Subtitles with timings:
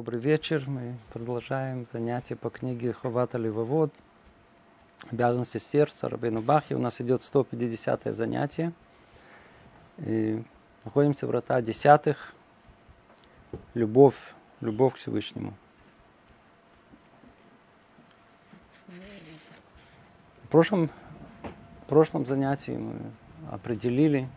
[0.00, 0.64] Добрый вечер.
[0.66, 3.92] Мы продолжаем занятия по книге Ховата Левовод.
[5.10, 6.72] Обязанности сердца Рабину Бахи.
[6.72, 8.72] У нас идет 150 занятие.
[9.98, 10.42] И
[10.86, 12.32] находимся в врата десятых.
[13.74, 14.32] Любовь,
[14.62, 15.52] любовь к Всевышнему.
[20.44, 20.88] В прошлом,
[21.84, 22.94] в прошлом занятии мы
[23.50, 24.30] определили,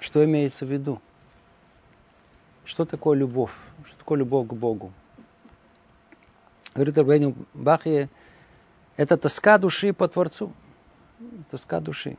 [0.00, 1.00] что имеется в виду–
[2.70, 3.52] что такое любовь?
[3.84, 4.92] Что такое любовь к Богу?
[6.72, 8.08] Говорит Рабейну Бахе,
[8.96, 10.52] это тоска души по Творцу.
[11.50, 12.16] Тоска души.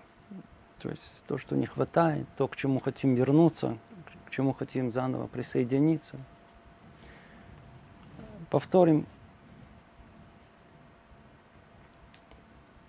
[0.80, 3.78] То есть то, что не хватает, то, к чему хотим вернуться,
[4.26, 6.18] к чему хотим заново присоединиться.
[8.50, 9.06] Повторим.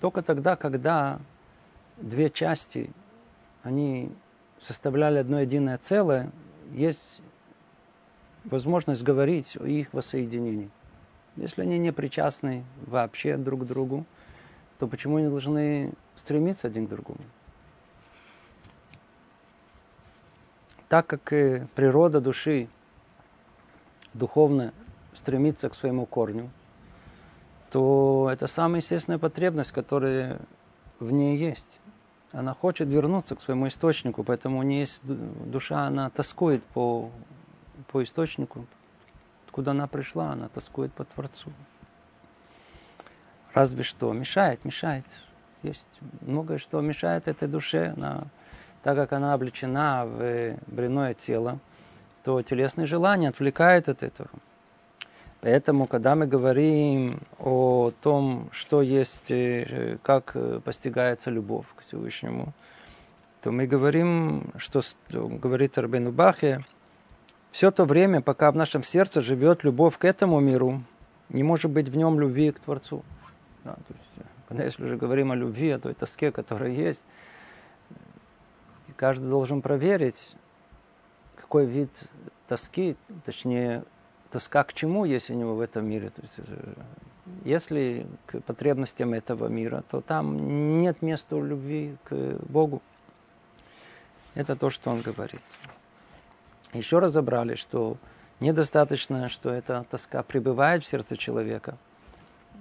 [0.00, 1.20] Только тогда, когда
[1.96, 2.90] две части,
[3.62, 4.10] они
[4.60, 6.32] составляли одно единое целое,
[6.72, 7.20] есть
[8.44, 10.70] возможность говорить о их воссоединении.
[11.36, 14.04] Если они не причастны вообще друг к другу,
[14.78, 17.20] то почему они должны стремиться один к другому?
[20.88, 21.22] Так как
[21.74, 22.68] природа души
[24.12, 24.74] духовно
[25.14, 26.50] стремится к своему корню,
[27.70, 30.38] то это самая естественная потребность, которая
[31.00, 31.80] в ней есть.
[32.32, 37.10] Она хочет вернуться к своему источнику, поэтому у нее есть душа, она тоскует по
[37.92, 38.66] по источнику,
[39.46, 41.52] откуда она пришла, она тоскует по Творцу.
[43.52, 45.04] Разве что мешает, мешает.
[45.62, 45.84] Есть
[46.22, 47.92] многое, что мешает этой душе.
[47.96, 48.24] Она,
[48.82, 51.58] так как она облечена в бренное тело,
[52.24, 54.30] то телесные желания отвлекают от этого.
[55.42, 62.54] Поэтому, когда мы говорим о том, что есть, э, как постигается любовь к Всевышнему,
[63.42, 66.64] то мы говорим, что говорит Арбену Бахе,
[67.52, 70.82] все то время, пока в нашем сердце живет любовь к этому миру,
[71.28, 73.04] не может быть в нем любви к Творцу.
[73.62, 77.04] Да, то есть, когда если уже говорим о любви, о той тоске, которая есть,
[78.96, 80.32] каждый должен проверить,
[81.36, 81.90] какой вид
[82.48, 82.96] тоски,
[83.26, 83.84] точнее,
[84.30, 86.08] тоска к чему есть у него в этом мире.
[86.08, 86.74] То есть, э,
[87.44, 92.14] если к потребностям этого мира, то там нет места любви к
[92.48, 92.80] Богу.
[94.34, 95.42] Это то, что он говорит
[96.72, 97.96] еще разобрали, что
[98.40, 101.76] недостаточно, что эта тоска пребывает в сердце человека,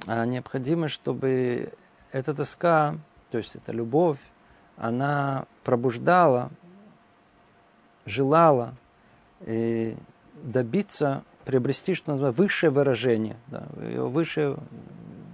[0.07, 1.73] а необходимо, чтобы
[2.11, 2.95] эта тоска,
[3.29, 4.19] то есть эта любовь,
[4.77, 6.49] она пробуждала,
[8.05, 8.73] желала
[9.45, 9.95] и
[10.43, 14.57] добиться, приобрести, что называется, высшее выражение, да, высшее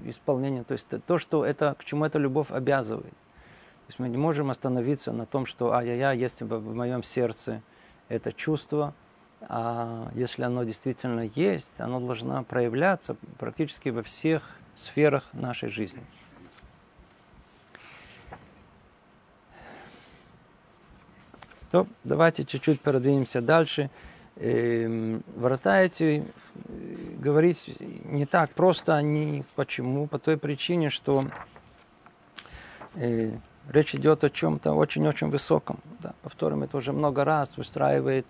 [0.06, 3.12] исполнение, то есть то, что это, к чему эта любовь обязывает.
[3.12, 7.62] То есть мы не можем остановиться на том, что ай-яй-яй, есть в моем сердце–
[8.10, 8.94] это чувство,
[9.42, 16.04] а если оно действительно есть, оно должно проявляться практически во всех сферах нашей жизни.
[21.72, 23.90] То давайте чуть-чуть продвинемся дальше.
[24.38, 27.76] Эм, врата эти э, говорить
[28.06, 30.08] не так просто, они почему?
[30.08, 31.26] По той причине, что
[32.96, 33.32] э,
[33.70, 35.80] Речь идет о чем-то очень-очень высоком.
[36.00, 36.14] Да.
[36.22, 38.26] Повторим это уже много раз, устраивает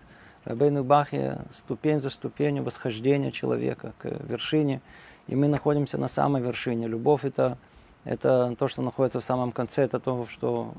[0.45, 4.81] Рабейну Бахе ступень за ступенью восхождения человека к вершине.
[5.27, 6.87] И мы находимся на самой вершине.
[6.87, 7.57] Любовь это,
[8.03, 10.73] это то, что находится в самом конце, это то, что,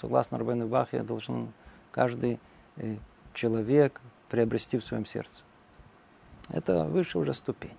[0.00, 1.52] согласно Рабейну Бахе, должен
[1.90, 2.38] каждый
[2.76, 2.96] э,
[3.34, 5.42] человек приобрести в своем сердце.
[6.50, 7.76] Это выше уже ступень.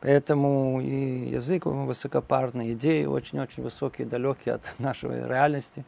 [0.00, 5.84] Поэтому и язык высокопарный, идеи очень-очень высокие, далекие от нашей реальности.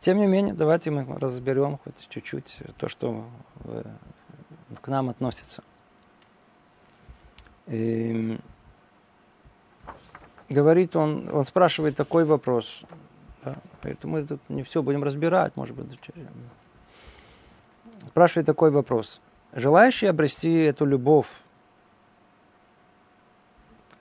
[0.00, 3.24] Тем не менее, давайте мы разберем хоть чуть-чуть то, что
[3.64, 3.84] э,
[4.82, 5.62] к нам относится.
[7.68, 8.38] И
[10.48, 12.82] говорит он, он спрашивает такой вопрос.
[13.42, 15.98] Да, поэтому мы тут не все будем разбирать, может быть.
[18.08, 19.20] Спрашивает такой вопрос.
[19.52, 21.28] Желающий обрести эту любовь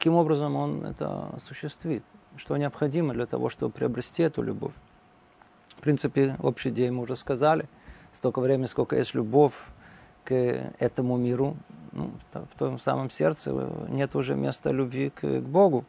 [0.03, 2.03] каким образом он это осуществит,
[2.35, 4.73] что необходимо для того, чтобы приобрести эту любовь.
[5.77, 7.69] В принципе, общей идеи мы уже сказали,
[8.11, 9.53] столько времени, сколько есть любовь
[10.25, 10.33] к
[10.77, 11.55] этому миру,
[11.93, 13.53] ну, в том самом сердце
[13.87, 15.85] нет уже места любви к, к Богу.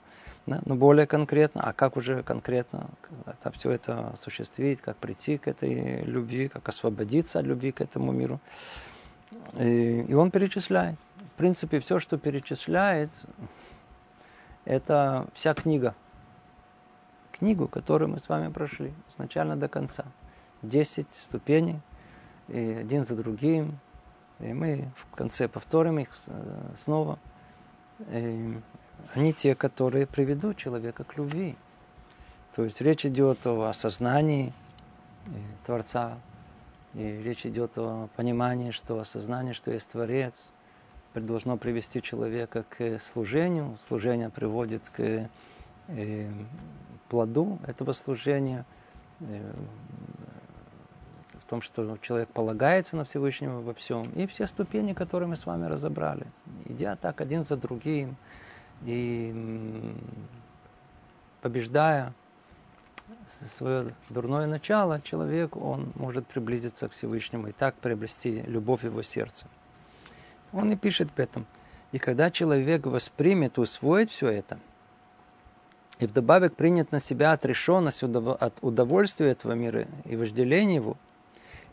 [0.46, 0.60] Да?
[0.64, 2.86] Но более конкретно, а как уже конкретно
[3.26, 8.12] это, все это осуществить, как прийти к этой любви, как освободиться от любви к этому
[8.12, 8.38] миру.
[9.58, 10.94] И, и он перечисляет.
[11.34, 13.10] В принципе, все, что перечисляет,
[14.64, 15.94] это вся книга.
[17.32, 20.04] Книгу, которую мы с вами прошли, сначала до конца.
[20.62, 21.80] Десять ступеней,
[22.48, 23.78] и один за другим,
[24.38, 27.18] и мы в конце повторим их э, снова.
[28.10, 28.58] И
[29.14, 31.56] они те, которые приведут человека к любви.
[32.54, 34.52] То есть речь идет о осознании
[35.26, 35.30] э,
[35.66, 36.18] Творца,
[36.94, 40.52] и речь идет о понимании, что осознание, что есть Творец,
[41.20, 43.78] должно привести человека к служению.
[43.86, 45.28] Служение приводит к
[45.88, 46.30] э,
[47.08, 48.64] плоду этого служения,
[49.20, 49.52] э,
[51.40, 54.10] в том, что человек полагается на Всевышнего во всем.
[54.12, 56.26] И все ступени, которые мы с вами разобрали,
[56.64, 58.16] идя так один за другим
[58.82, 59.94] и
[61.42, 62.12] побеждая
[63.26, 69.46] свое дурное начало, человек, он может приблизиться к Всевышнему и так приобрести любовь его сердца.
[70.54, 71.46] Он и пишет об этом.
[71.92, 74.58] И когда человек воспримет, усвоит все это,
[75.98, 80.96] и вдобавок принят на себя отрешенность от удовольствия этого мира и вожделения его,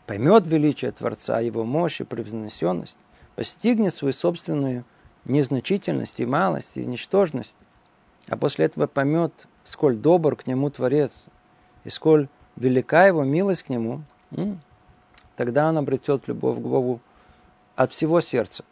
[0.06, 2.98] поймет величие Творца, его мощь и превознесенность,
[3.34, 4.84] постигнет свою собственную
[5.24, 7.54] незначительность и малость и ничтожность,
[8.28, 11.24] а после этого поймет, сколь добр к нему Творец,
[11.84, 14.02] и сколь велика его милость к нему,
[15.36, 17.00] тогда он обретет любовь к Богу
[17.74, 18.64] от всего сердца,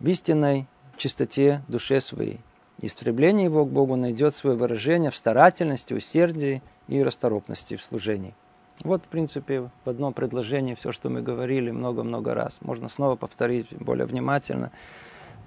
[0.00, 0.66] в истинной
[0.96, 2.40] чистоте душе своей.
[2.82, 8.34] Истребление его к Богу найдет свое выражение в старательности, усердии и расторопности в служении.
[8.82, 12.56] Вот, в принципе, в одном предложении все, что мы говорили много-много раз.
[12.62, 14.72] Можно снова повторить более внимательно,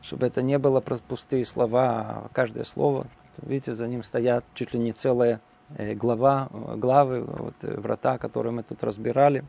[0.03, 3.07] чтобы это не было просто пустые слова, а каждое слово.
[3.41, 5.41] Видите, за ним стоят чуть ли не целая
[5.75, 9.44] э, глава, главы, вот, э, врата, которые мы тут разбирали.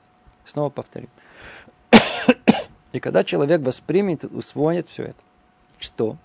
[0.46, 1.10] Снова повторим.
[2.94, 5.22] И когда человек воспримет, усвоит все это,
[5.78, 6.16] что?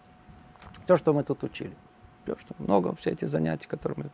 [0.87, 1.75] То, что мы тут учили.
[2.23, 4.09] Все, что много, все эти занятия, которые мы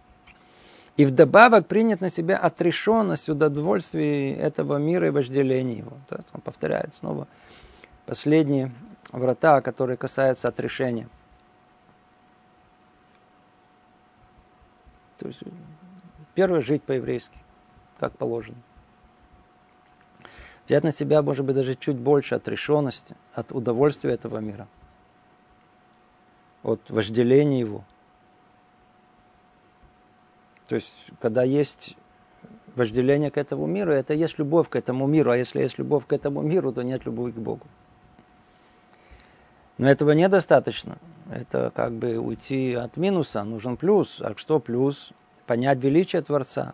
[0.98, 5.98] и вдобавок принят на себя отрешенность от удовольствия этого мира и вожделения его.
[6.08, 7.28] То есть он повторяет снова
[8.06, 8.72] последние
[9.12, 11.10] врата, которые касаются отрешения.
[15.20, 15.42] То есть
[16.34, 17.38] первое жить по-еврейски,
[18.00, 18.58] как положено.
[20.68, 24.68] Взять на себя, может быть, даже чуть больше отрешенности от удовольствия этого мира,
[26.64, 27.84] от вожделения его–
[30.68, 31.96] то есть, когда есть
[32.76, 35.32] вожделение к этому миру, это есть любовь к этому миру.
[35.32, 37.68] А если есть любовь к этому миру, то нет любви к Богу.
[39.78, 40.98] Но этого недостаточно.
[41.32, 44.22] Это как бы уйти от минуса, нужен плюс.
[44.22, 45.12] А что плюс?
[45.46, 46.74] Понять величие Творца.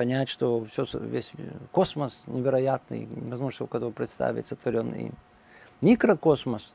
[0.00, 1.30] Понять, что все, весь
[1.72, 5.14] космос невероятный, невозможно себе кого представить, сотворенный им.
[5.82, 6.72] Микрокосмос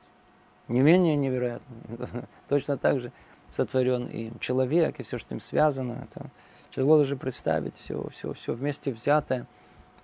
[0.68, 2.08] не менее невероятный.
[2.50, 3.12] Точно так же
[3.58, 6.08] сотворен им человек и все, что с ним связано.
[6.08, 6.30] Это
[6.70, 9.48] тяжело даже представить все, все, все вместе взятое.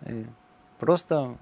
[0.07, 0.25] И
[0.79, 1.37] просто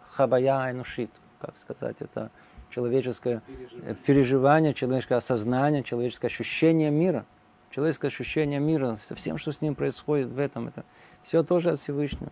[0.00, 2.32] хабая айнушит, как сказать, это
[2.70, 3.94] человеческое переживание.
[3.94, 7.24] переживание, человеческое осознание, человеческое ощущение мира.
[7.72, 10.68] Человеческое ощущение мира со всем, что с ним происходит в этом.
[10.68, 10.84] Это
[11.22, 12.30] все тоже от Всевышнего.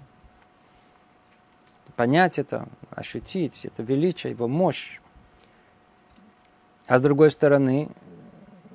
[1.96, 5.00] Понять это, ощутить, это величие, его мощь.
[6.87, 7.88] А с другой стороны,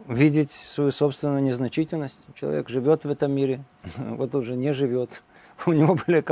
[0.07, 2.17] видеть свою собственную незначительность.
[2.33, 3.63] Человек живет в этом мире,
[3.97, 5.23] вот уже не живет.
[5.67, 6.23] У него были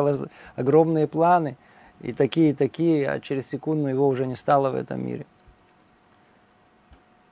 [0.55, 1.57] огромные планы,
[2.01, 5.25] и такие, и такие, а через секунду его уже не стало в этом мире.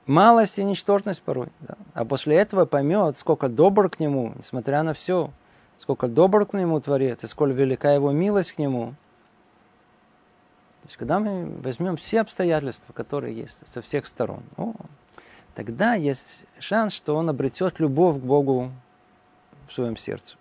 [0.06, 1.48] Малость и ничтожность порой.
[1.60, 1.76] Да.
[1.94, 5.30] А после этого поймет, сколько добр к нему, несмотря на все,
[5.78, 8.94] сколько добр к нему Творец, и сколько велика его милость к нему.
[10.82, 14.74] То есть, когда мы возьмем все обстоятельства, которые есть со всех сторон, ну,
[15.54, 18.72] тогда есть шанс, что он обретет любовь к Богу
[19.68, 20.36] в своем сердце.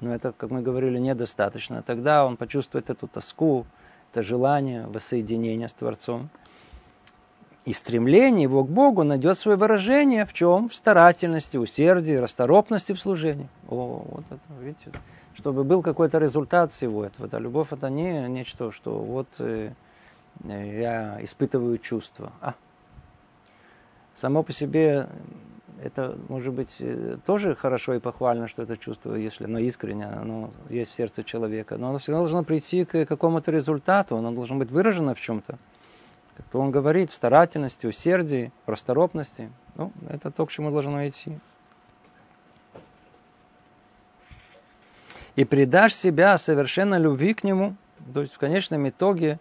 [0.00, 1.82] Но это, как мы говорили, недостаточно.
[1.82, 3.66] Тогда он почувствует эту тоску,
[4.12, 6.28] это желание воссоединения с Творцом.
[7.68, 10.70] И стремление его к Богу найдет свое выражение в чем?
[10.70, 13.46] В старательности, усердии, расторопности в служении.
[13.68, 14.90] О, вот это, видите,
[15.34, 17.28] чтобы был какой-то результат всего этого.
[17.28, 19.72] Да, любовь это не нечто, что вот э,
[20.44, 22.32] я испытываю чувства.
[22.40, 22.54] А,
[24.14, 25.06] само по себе
[25.82, 30.52] это может быть э, тоже хорошо и похвально, что это чувство, если оно искренне, оно
[30.70, 31.76] есть в сердце человека.
[31.76, 35.58] Но оно всегда должно прийти к какому-то результату, оно должно быть выражено в чем-то.
[36.38, 39.50] Как он говорит, в старательности, усердии, расторопности.
[39.74, 41.38] Ну, это то, к чему должно идти.
[45.36, 47.76] И предашь себя совершенно любви к нему.
[48.14, 49.38] То есть в конечном итоге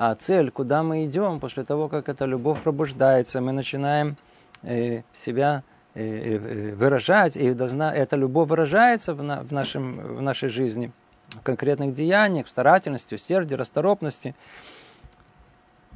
[0.00, 4.16] а цель, куда мы идем после того, как эта любовь пробуждается, мы начинаем
[4.62, 5.64] э, себя
[5.94, 10.92] э, э, выражать, и должна, эта любовь выражается в, на, в, нашем, в нашей жизни.
[11.30, 14.36] в конкретных деяниях, в старательности, усердии, расторопности,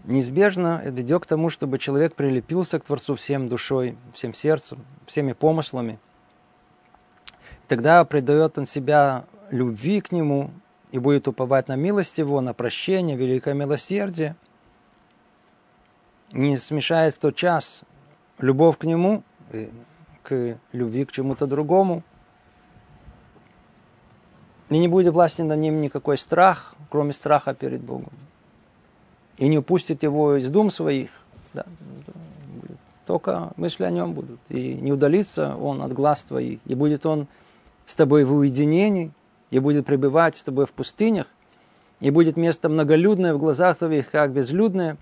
[0.05, 5.99] неизбежно ведет к тому, чтобы человек прилепился к Творцу всем душой, всем сердцем, всеми помыслами.
[7.65, 10.51] И тогда предает он себя любви к Нему
[10.91, 14.37] и будет уповать на милость Его, на прощение, великое милосердие.
[16.33, 17.83] Не смешает в тот час
[18.39, 19.23] любовь к Нему,
[20.23, 22.03] к любви к чему-то другому.
[24.71, 28.13] И не будет власти над ним никакой страх, кроме страха перед Богом.
[29.39, 31.11] И не упустит его из дум своих.
[31.55, 31.65] Да.
[33.07, 34.41] Только мысли о нем будут.
[34.49, 36.61] И не удалится он от глаз твоих.
[36.67, 37.27] И будет он
[37.87, 39.11] с тобой в уединении,
[39.51, 41.27] и будет пребывать с тобой в пустынях,
[42.01, 44.97] и будет место многолюдное в глазах твоих, как безлюдное,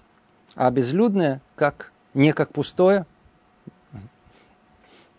[0.57, 3.07] а безлюдное, как не как пустое.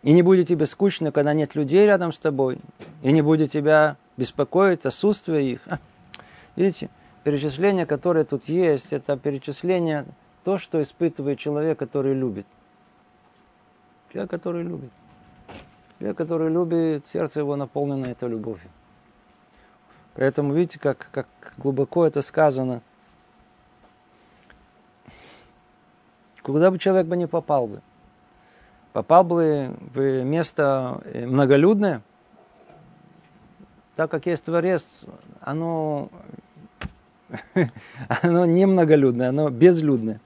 [0.03, 2.59] И не будет тебе скучно, когда нет людей рядом с тобой,
[3.03, 5.65] и не будет тебя беспокоить отсутствие их.
[6.55, 6.89] Видите,
[7.23, 10.05] перечисление, которое тут есть, это перечисление
[10.43, 12.45] то, что испытывает человек, который любит.
[14.11, 14.91] Человек, который любит.
[15.99, 18.69] Человек, который любит, сердце его наполнено этой любовью.
[20.15, 22.81] Поэтому видите, как, как глубоко это сказано.
[26.41, 27.81] Куда бы человек бы не попал бы.
[28.93, 32.01] Попал бы в место э, многолюдное,
[33.95, 34.85] так как есть Творец,
[35.39, 36.09] оно,
[38.21, 40.19] оно не многолюдное, оно безлюдное.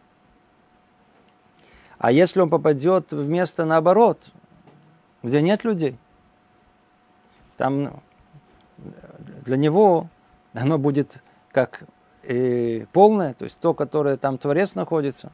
[1.97, 4.19] А если он попадет в место наоборот,
[5.23, 5.97] где нет людей,
[7.57, 8.01] там
[9.45, 10.09] для него
[10.53, 11.21] оно будет
[11.51, 11.83] как
[12.23, 15.31] э, полное, то есть то, которое там Творец находится.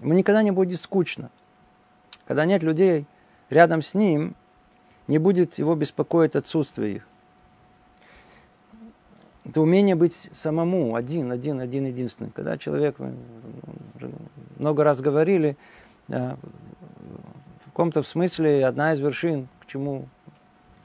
[0.00, 1.30] Ему никогда не будет скучно.
[2.26, 3.06] Когда нет людей
[3.50, 4.34] рядом с ним,
[5.06, 7.08] не будет его беспокоить отсутствие их.
[9.44, 12.30] Это умение быть самому, один, один, один, единственный.
[12.30, 13.14] Когда человек, мы
[14.56, 15.56] много раз говорили,
[16.08, 16.36] да,
[17.60, 20.06] в каком-то смысле одна из вершин, к чему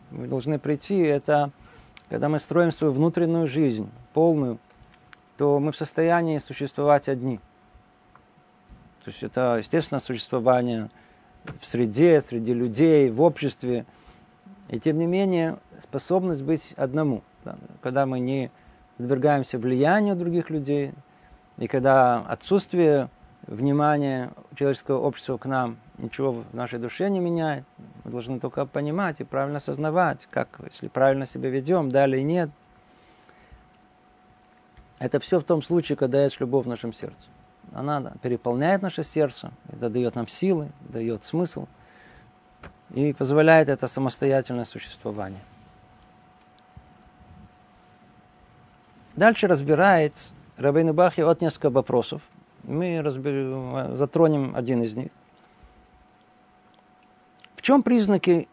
[0.09, 1.51] мы должны прийти, это
[2.09, 4.57] когда мы строим свою внутреннюю жизнь, полную,
[5.37, 7.37] то мы в состоянии существовать одни.
[9.03, 10.89] То есть это, естественно, существование
[11.59, 13.85] в среде, среди людей, в обществе.
[14.69, 17.21] И тем не менее, способность быть одному.
[17.81, 18.51] Когда мы не
[18.97, 20.93] подвергаемся влиянию других людей,
[21.57, 23.09] и когда отсутствие
[23.45, 27.63] внимания человеческого общества к нам ничего в нашей душе не меняет,
[28.03, 32.49] мы должны только понимать и правильно осознавать, как, если правильно себя ведем, да или нет.
[34.99, 37.27] Это все в том случае, когда есть любовь в нашем сердце.
[37.73, 41.67] Она переполняет наше сердце, это дает нам силы, дает смысл
[42.93, 45.41] и позволяет это самостоятельное существование.
[49.17, 50.13] Дальше разбирает
[50.57, 52.21] Рабейн Бахи от несколько вопросов.
[52.63, 55.09] Мы разберем, затронем один из них.
[57.55, 58.47] В чем признаки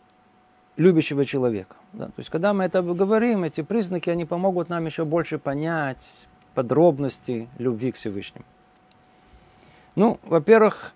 [0.77, 1.77] любящего человека?
[1.93, 6.27] Да, то есть, когда мы это говорим, эти признаки, они помогут нам еще больше понять
[6.55, 8.47] подробности любви к Всевышнему.
[9.97, 10.95] Ну, во-первых,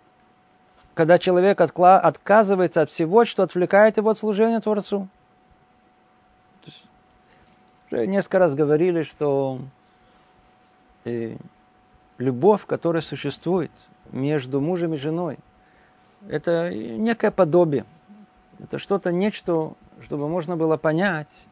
[0.94, 5.08] когда человек отказывается от всего, что отвлекает его от служения Творцу.
[7.90, 9.60] Уже несколько раз говорили, что
[11.04, 11.36] э,
[12.18, 13.70] любовь, которая существует
[14.10, 15.38] между мужем и женой,
[16.28, 17.84] это некое подобие.
[18.58, 21.46] Это что-то, нечто, чтобы можно было понять,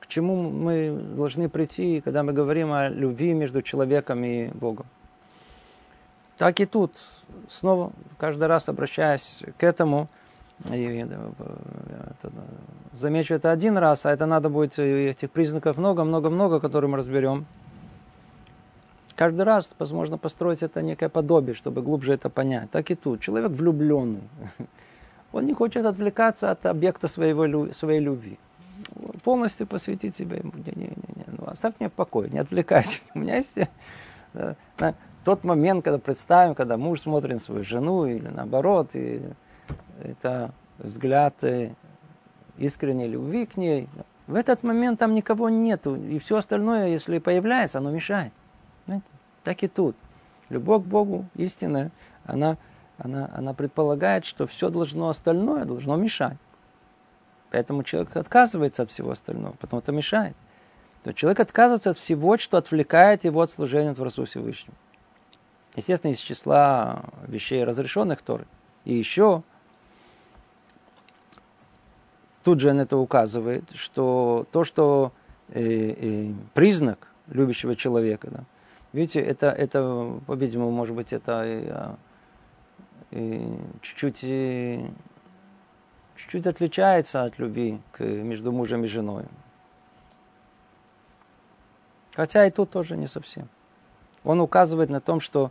[0.00, 4.86] к чему мы должны прийти, когда мы говорим о любви между человеком и Богом.
[6.38, 6.92] Так и тут,
[7.48, 10.08] снова, каждый раз обращаясь к этому,
[10.72, 12.32] и, это,
[12.98, 17.46] замечу это один раз, а это надо будет этих признаков много-много-много, которые мы разберем.
[19.16, 22.70] Каждый раз возможно построить это некое подобие, чтобы глубже это понять.
[22.70, 23.20] Так и тут.
[23.20, 24.20] Человек влюбленный.
[25.32, 28.38] Он не хочет отвлекаться от объекта своего, своей любви.
[29.24, 30.52] Полностью посвятить себя ему.
[30.54, 31.24] Не, не, не, не.
[31.38, 32.98] Ну, оставь меня в покое, не отвлекайся.
[33.14, 33.56] У меня есть
[34.34, 34.54] э,
[35.24, 39.22] тот момент, когда представим, когда муж смотрит на свою жену или наоборот, и
[40.02, 41.70] это взгляд э,
[42.58, 43.88] искренней любви к ней.
[44.26, 48.32] В этот момент там никого нету, и все остальное, если появляется, оно мешает.
[48.86, 49.06] Знаете?
[49.42, 49.96] Так и тут.
[50.48, 51.90] Любовь к Богу истинная,
[52.24, 52.56] она,
[52.98, 56.36] она, она предполагает, что все должно остальное должно мешать.
[57.50, 60.36] Поэтому человек отказывается от всего остального, потому это мешает.
[61.04, 64.76] То человек отказывается от всего, что отвлекает его от служения Творцу Всевышнему.
[65.76, 68.46] Естественно, из числа вещей разрешенных Торы.
[68.84, 69.42] И еще
[72.46, 75.10] тут же на это указывает, что то, что
[75.48, 78.28] э, э, признак любящего человека.
[78.30, 78.44] Да.
[78.92, 81.96] Видите, это, это по-видимому, может быть, это а,
[83.82, 84.20] чуть-чуть
[86.14, 89.24] чуть-чуть отличается от любви к, между мужем и женой.
[92.14, 93.48] Хотя и тут тоже не совсем.
[94.22, 95.50] Он указывает на том, что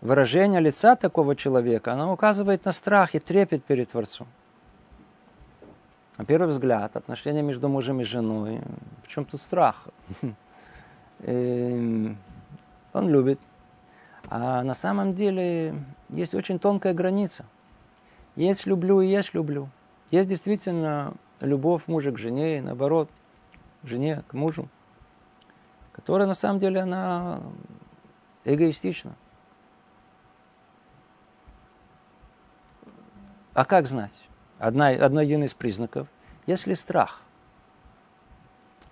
[0.00, 4.28] выражение лица такого человека, оно указывает на страх и трепет перед Творцом.
[6.18, 8.60] На первый взгляд, отношения между мужем и женой,
[9.04, 9.86] в чем тут страх?
[11.20, 12.18] Эм,
[12.92, 13.38] он любит.
[14.28, 15.76] А на самом деле
[16.08, 17.44] есть очень тонкая граница.
[18.34, 19.68] Есть люблю и есть люблю.
[20.10, 23.08] Есть действительно любовь мужа к жене, и наоборот,
[23.84, 24.68] жене к мужу,
[25.92, 27.40] которая на самом деле она
[28.44, 29.14] эгоистична.
[33.54, 34.27] А как знать?
[34.58, 36.08] Одна, одно один из признаков,
[36.46, 37.22] если страх.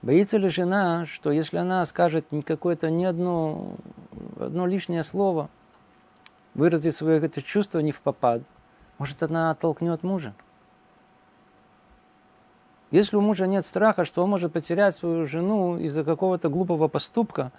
[0.02, 3.74] Боится ли жена, что если она скажет какое-то ни одно,
[4.38, 5.48] одно лишнее слово,
[6.54, 8.42] выразит свое это чувство не в попад,
[8.98, 10.34] может она оттолкнет мужа?
[12.92, 17.50] Если у мужа нет страха, что он может потерять свою жену из-за какого-то глупого поступка,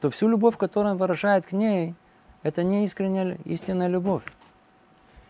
[0.00, 1.94] то всю любовь, которую он выражает к ней,
[2.42, 4.24] это не искренняя истинная любовь.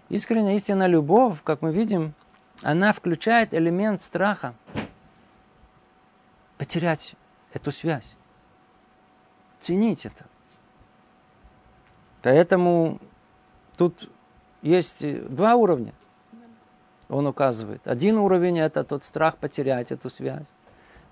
[0.08, 2.14] Искренняя истинная любовь, как мы видим,
[2.62, 4.54] она включает элемент страха.
[6.56, 7.14] Потерять
[7.52, 8.14] эту связь.
[9.60, 10.24] Ценить это.
[12.22, 12.98] Поэтому
[13.76, 14.10] тут
[14.62, 15.92] есть два уровня
[17.08, 17.86] он указывает.
[17.86, 20.46] Один уровень– это тот страх потерять эту связь.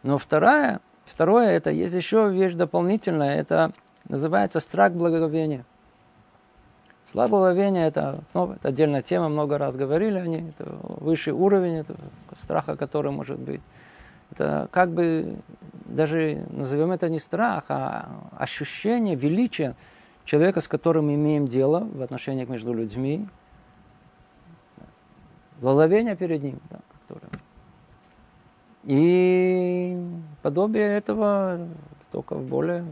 [0.03, 3.73] Но вторая, второе– это есть еще вещь дополнительная, это
[4.09, 5.65] называется страх благоговения.
[7.07, 11.77] Страх благоговения– это, ну, это отдельная тема, много раз говорили о ней, это высший уровень,
[11.77, 11.95] это
[12.41, 13.61] страха, который может быть.
[14.33, 15.37] Это как бы,
[15.85, 19.77] даже назовем это не страх, а ощущение величия
[20.25, 23.29] человека, с которым мы имеем дело в отношениях между людьми,
[25.61, 26.61] благовение перед ним.
[26.71, 27.31] Да, которое...
[28.83, 29.97] И
[30.43, 31.69] подобие этого
[32.11, 32.85] только в более,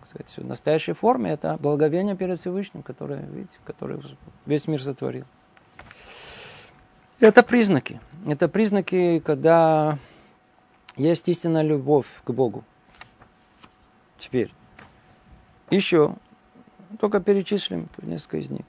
[0.00, 4.00] так сказать, в настоящей форме, это благовение перед Всевышним, которое, видите, который
[4.46, 5.24] весь мир сотворил.
[7.20, 8.00] Это признаки.
[8.26, 9.98] Это признаки, когда
[10.96, 12.64] есть истинная любовь к Богу.
[14.18, 14.52] Теперь.
[15.70, 16.16] Еще.
[16.98, 18.64] Только перечислим несколько из них.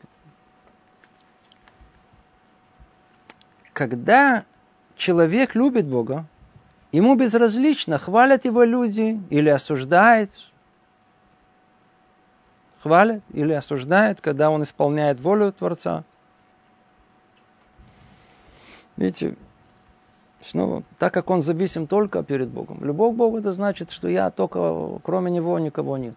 [3.82, 4.46] когда
[4.96, 6.26] человек любит Бога,
[6.91, 10.51] ему безразлично, хвалят его люди или осуждают,
[12.82, 16.04] хвалят или осуждают, когда он исполняет волю Творца.
[18.98, 19.36] Видите,
[20.41, 22.84] снова, так как он зависим только перед Богом.
[22.84, 26.15] Любовь к Богу это значит, что я только, кроме Него никого нет.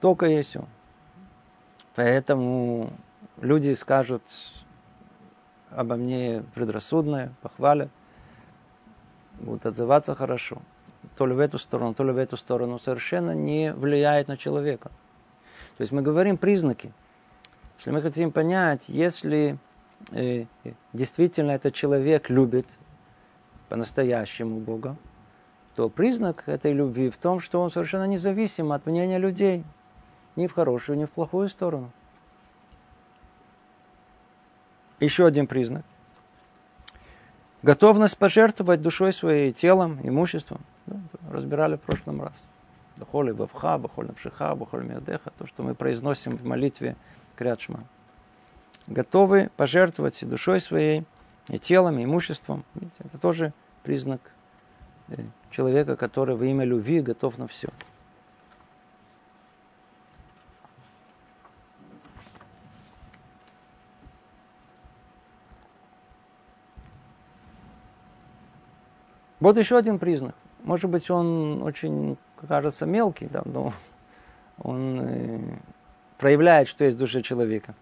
[0.00, 0.66] Только есть Он.
[1.94, 2.90] Поэтому
[3.40, 4.22] люди скажут,
[5.70, 7.90] обо мне предрассудные, похвалят,
[9.38, 10.62] будут отзываться хорошо.
[11.16, 14.90] То ли в эту сторону, то ли в эту сторону совершенно не влияет на человека.
[15.76, 16.92] То есть мы говорим признаки.
[17.78, 19.56] Если мы хотим понять, если
[20.12, 20.44] э,
[20.92, 22.66] действительно этот человек любит
[23.68, 24.96] по-настоящему Бога,
[25.76, 29.64] то признак этой любви в том, что он совершенно независим от мнения людей,
[30.36, 31.90] ни в хорошую, ни в плохую сторону.
[34.98, 35.84] Еще один признак.
[37.62, 40.60] Готовность пожертвовать душой своей, телом, имуществом.
[40.86, 40.96] Да,
[41.30, 42.32] разбирали в прошлом раз.
[42.96, 45.30] Бахоли вавха, бахоль напшиха, бахоль миадеха.
[45.38, 46.96] То, что мы произносим в молитве
[47.36, 47.84] Крячма.
[48.86, 51.04] Готовы пожертвовать и душой своей,
[51.48, 52.64] и телом, и имуществом.
[52.74, 54.20] Видите, это тоже признак
[55.08, 57.68] э, человека, который во имя любви готов на все.
[69.40, 70.34] Вот еще один признак.
[70.62, 72.16] Может быть, он очень
[72.48, 73.72] кажется мелкий, да, но
[74.58, 75.40] он э,
[76.18, 77.74] проявляет, что есть в душе человека.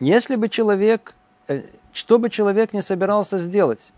[0.00, 1.14] Если бы человек,
[1.46, 3.92] э, что бы человек не собирался сделать,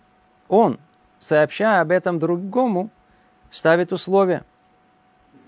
[0.48, 0.78] он,
[1.20, 2.90] сообщая об этом другому,
[3.50, 4.44] ставит условия,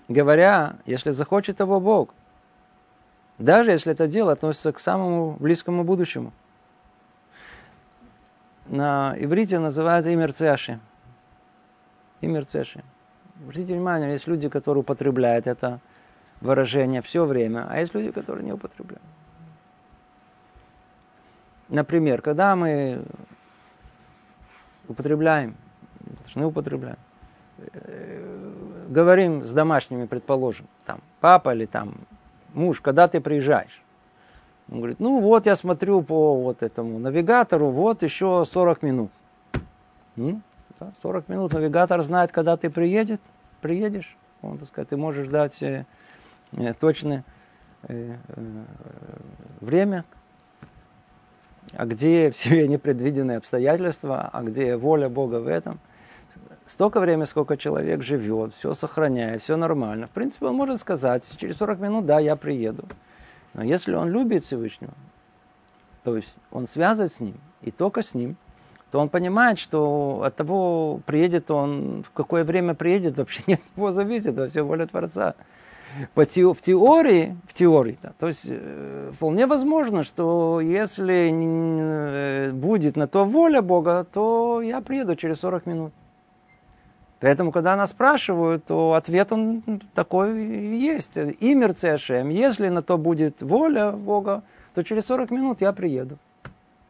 [0.07, 2.13] говоря, если захочет его Бог,
[3.37, 6.33] даже если это дело относится к самому близкому будущему–
[8.67, 10.79] на иврите называется имерцеши.
[12.21, 12.83] Имерцеши.
[13.41, 15.79] Обратите внимание, есть люди, которые употребляют это
[16.39, 19.01] выражение все время, а есть люди, которые не употребляют.
[21.69, 23.03] Например, когда мы
[24.87, 25.55] употребляем,
[26.21, 26.99] должны употреблять.
[28.87, 31.95] Говорим с домашними, предположим, там, папа или там
[32.53, 33.82] муж, когда ты приезжаешь?
[34.71, 39.11] Он говорит, ну вот я смотрю по вот этому навигатору, вот еще 40 минут.
[41.01, 43.21] 40 минут навигатор знает, когда ты приедет,
[43.61, 44.17] приедешь.
[44.41, 45.85] Он, так сказать, ты можешь дать э,
[46.51, 47.23] э точное
[47.83, 48.63] э, э,
[49.61, 50.03] время,
[51.71, 55.79] а где все непредвиденные обстоятельства, а где воля Бога в этом.
[56.65, 60.07] Столько времени, сколько человек живет, все сохраняет, все нормально.
[60.07, 62.85] В принципе, он может сказать, через 40 минут, да, я приеду.
[63.53, 64.93] Но если он любит Всевышнего,
[66.03, 68.35] то есть он связан с ним, и только с ним,
[68.91, 73.61] то он понимает, что от того, приедет он, в какое время приедет, вообще не от
[73.75, 75.35] него зависит, во все воля Творца.
[76.15, 82.51] По те, в теории, в теории, да, то есть э, вполне возможно, что если э,
[82.51, 85.93] будет на то воля Бога, то я приеду через 40 минут.
[87.23, 90.45] Поэтому, когда нас спрашивают, то ответ он такой
[90.77, 91.17] есть.
[91.39, 92.27] Имер Цешем.
[92.27, 96.17] Если на то будет воля Бога, то через 40 минут я приеду.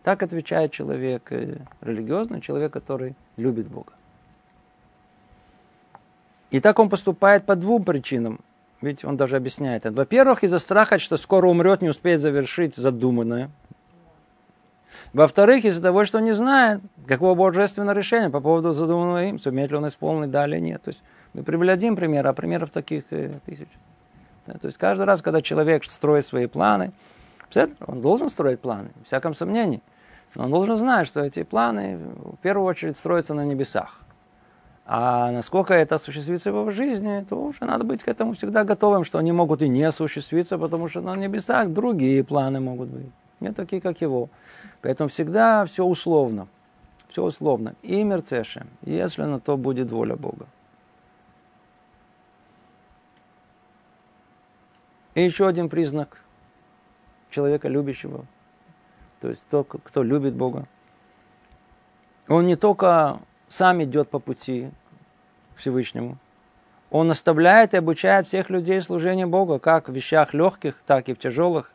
[0.02, 3.94] Так отвечает человек э, религиозный, человек, который любит Бога.
[6.50, 8.40] И так он поступает по двум причинам.
[8.82, 9.96] Ведь он даже объясняет это.
[9.96, 13.52] Во-первых, из-за страха, что скоро умрет, не успеет завершить задуманное.
[15.14, 19.78] Во-вторых, из-за того, что не знает, какого божественного решения по поводу задуманного им, сумеет ли
[19.78, 20.82] он исполнить, да или нет.
[20.82, 21.02] То есть
[21.34, 23.70] мы привели один пример, а примеров таких э, тысяч.
[24.46, 26.92] Да, то есть каждый раз, когда человек строит свои планы,
[27.86, 29.82] он должен строить планы, в всяком сомнении.
[30.36, 34.00] Но он должен знать, что эти планы в первую очередь строятся на небесах.
[34.86, 39.06] А насколько это осуществится в его жизни, то уже надо быть к этому всегда готовым,
[39.06, 43.12] что они могут и не осуществиться, потому что на небесах другие планы могут быть,
[43.44, 44.30] не такие, как его.
[44.82, 46.48] Поэтому всегда все условно.
[47.10, 47.76] Все условно.
[47.84, 50.48] И мерцешем, если на то будет воля Бога.
[55.14, 56.18] И еще один признак
[57.30, 58.26] человека любящего,
[59.22, 60.66] то есть тот, кто любит Бога.
[62.28, 64.72] Он не только сам идет по пути
[65.56, 66.18] к Всевышнему.
[66.90, 71.20] Он наставляет и обучает всех людей служению Бога, как в вещах легких, так и в
[71.20, 71.74] тяжелых,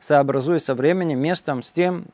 [0.00, 2.06] сообразуясь со временем, местом, с тем,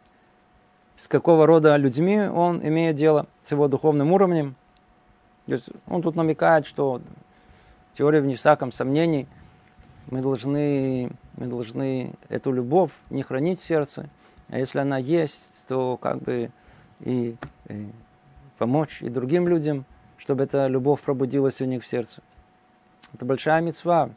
[0.97, 4.57] с какого рода людьми он имеет дело, с его духовным уровнем.
[5.47, 7.01] То есть он тут намекает, что
[7.97, 9.27] теория вне всяком сомнений,
[10.11, 14.09] мы должны, мы должны эту любовь не хранить в сердце,
[14.49, 16.51] а если она есть, то как бы
[17.01, 17.37] и,
[17.69, 17.87] и
[18.59, 19.85] помочь и другим людям,
[20.19, 22.23] чтобы эта любовь пробудилась у них в сердце.
[23.13, 24.11] Это большая мецва,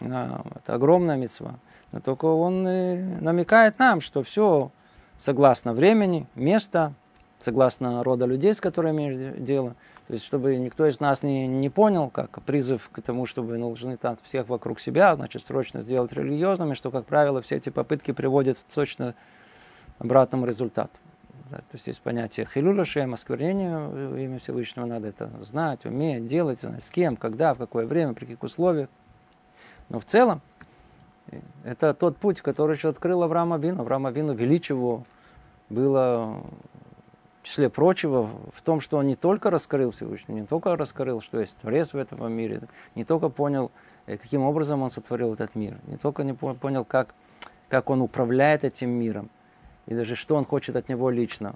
[0.00, 1.56] это огромная мецва.
[1.92, 4.70] Но только он намекает нам, что все
[5.16, 6.92] согласно времени, места,
[7.38, 9.74] согласно рода людей, с которыми дело.
[10.06, 13.96] То есть, чтобы никто из нас не, не понял, как призыв к тому, чтобы должны
[13.96, 18.64] там всех вокруг себя, значит, срочно сделать религиозными, что, как правило, все эти попытки приводят
[18.72, 19.14] точно
[19.98, 20.92] обратному результату.
[21.50, 26.60] Да, то есть есть понятие хилюля шем, осквернение имя Всевышнего, надо это знать, уметь, делать,
[26.60, 28.88] знать, с кем, когда, в какое время, при каких условиях.
[29.88, 30.55] Но в целом, э,
[31.64, 33.82] это тот путь, который еще открыл Авраам Авину.
[33.82, 35.02] Авраам Авину величие его
[35.68, 36.42] было
[37.42, 41.40] в числе прочего в том, что он не только раскрыл Всевышнего, не только раскрыл, что
[41.40, 42.62] есть Творец в этом мире,
[42.94, 43.70] не только понял,
[44.06, 47.14] э, каким образом он сотворил этот мир, не только не понял, как,
[47.68, 49.30] как он управляет этим миром,
[49.86, 51.54] и даже что он хочет от него лично.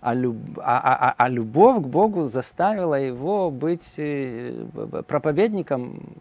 [0.00, 4.66] А, люб, а, а, а, а любовь к Богу заставила его быть э,
[5.06, 6.14] проповедником,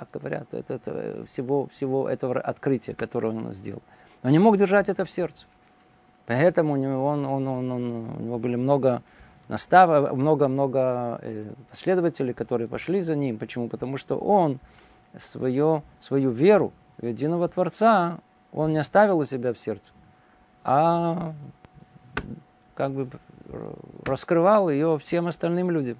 [0.00, 3.82] так говорят, это, это, всего, всего этого открытия, которое он сделал.
[4.22, 5.46] Но не мог держать это в сердце.
[6.26, 9.02] Поэтому у него, он, он, он, он, у него были много
[9.48, 13.38] настава, много-много э, последователей, которые пошли за ним.
[13.38, 13.68] Почему?
[13.68, 14.58] Потому что он
[15.16, 18.18] свое, свою веру в единого Творца,
[18.52, 19.92] он не оставил у себя в сердце
[20.70, 21.32] а
[22.74, 23.08] как бы
[24.04, 25.96] раскрывал ее всем остальным людям.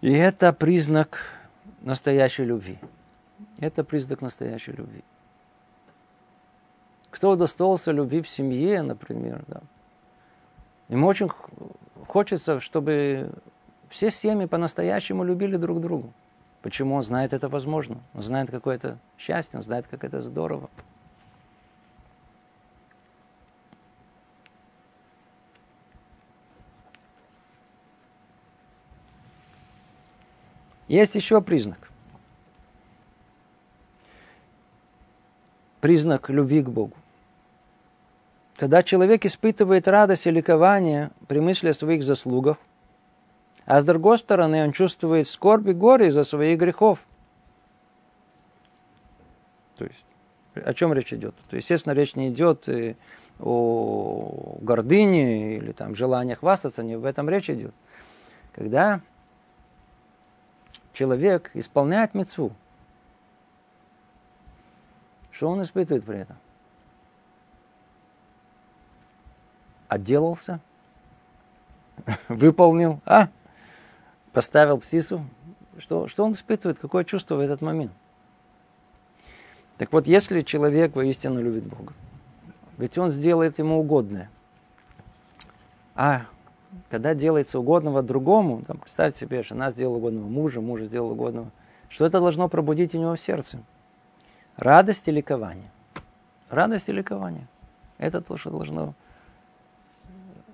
[0.00, 1.37] И это признак
[1.88, 2.78] настоящей любви.
[3.60, 5.02] Это признак настоящей любви.
[7.10, 9.62] Кто удостоился любви в семье, например, да.
[10.90, 11.30] Им очень
[12.06, 13.32] хочется, чтобы
[13.88, 16.12] все семьи по-настоящему любили друг друга.
[16.60, 17.96] Почему он знает это возможно?
[18.14, 20.68] Он знает, какое это счастье, он знает, как это здорово.
[30.88, 31.90] Есть еще признак.
[35.80, 36.96] Признак любви к Богу.
[38.56, 42.56] когда человек испытывает радость и ликование при мысли о своих заслугах,
[43.66, 46.98] а с другой стороны он чувствует скорбь и горе из-за своих грехов.
[49.76, 50.04] То есть,
[50.54, 51.36] о чем речь идет?
[51.48, 52.96] То, естественно, речь не идет э,
[53.38, 57.74] о гордыне или там желании хвастаться, не в этом речь идет.
[58.56, 59.02] Когда
[60.98, 62.52] человек исполняет мецву,
[65.30, 66.36] что он испытывает при этом?
[69.86, 70.58] Отделался,
[72.28, 73.28] выполнил, а?
[74.32, 75.24] Поставил птицу.
[75.78, 76.80] Что, что он испытывает?
[76.80, 77.92] Какое чувство в этот момент?
[79.76, 81.92] Так вот, если человек воистину любит Бога,
[82.76, 84.28] ведь он сделает ему угодное.
[85.94, 86.22] А
[86.90, 91.50] когда делается угодного другому, там, представьте себе, жена сделала угодного мужа, мужа сделал угодного,
[91.88, 93.58] что это должно пробудить у него в сердце?
[94.56, 95.70] Радость и ликование.
[96.50, 97.46] Радость и ликование.
[97.98, 98.94] Это то, что должно,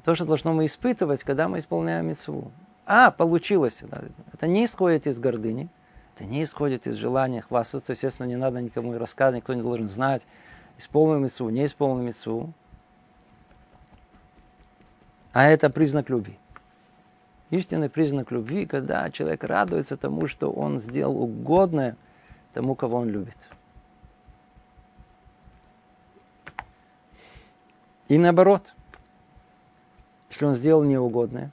[0.05, 2.51] то, что должно мы испытывать, когда мы исполняем митцву.
[2.87, 3.83] А, получилось.
[4.33, 5.69] Это не исходит из гордыни,
[6.15, 7.93] это не исходит из желания хвастаться.
[7.93, 10.27] Естественно, не надо никому рассказывать, никто не должен знать.
[10.79, 12.53] Исполнил митцву, не исполнил митцву.
[15.35, 16.38] А это признак любви.
[17.51, 21.97] Истинный признак любви, когда человек радуется тому, что он сделал угодное
[22.53, 23.37] тому, кого он любит.
[28.07, 28.75] И наоборот,
[30.31, 31.51] если он сделал неугодное,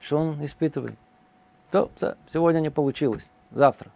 [0.00, 0.98] что он испытывает?
[1.70, 3.90] То, то сегодня не получилось, завтра.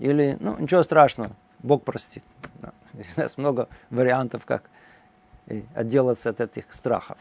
[0.00, 2.24] Или, ну, ничего страшного, Бог простит.
[3.16, 4.64] У нас много вариантов, как
[5.76, 7.16] отделаться от этих страхов.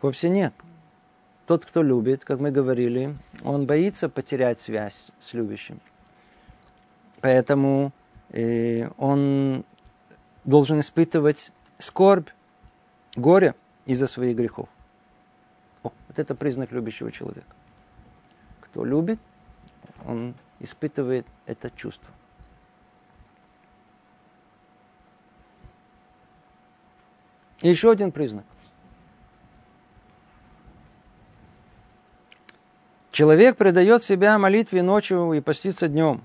[0.00, 0.52] Вовсе нет.
[1.46, 5.80] Тот, кто любит, как мы говорили, он боится потерять связь с любящим.
[7.20, 7.92] Поэтому
[8.30, 9.64] э, он
[10.44, 12.28] должен испытывать скорбь,
[13.16, 13.54] горе
[13.86, 14.68] из-за своих грехов.
[15.82, 17.54] О, вот это признак любящего человека.
[18.60, 19.20] Кто любит,
[20.06, 22.08] он испытывает это чувство.
[27.60, 28.44] И еще один признак.
[33.12, 36.22] Человек предает себя молитве ночью и постится днем.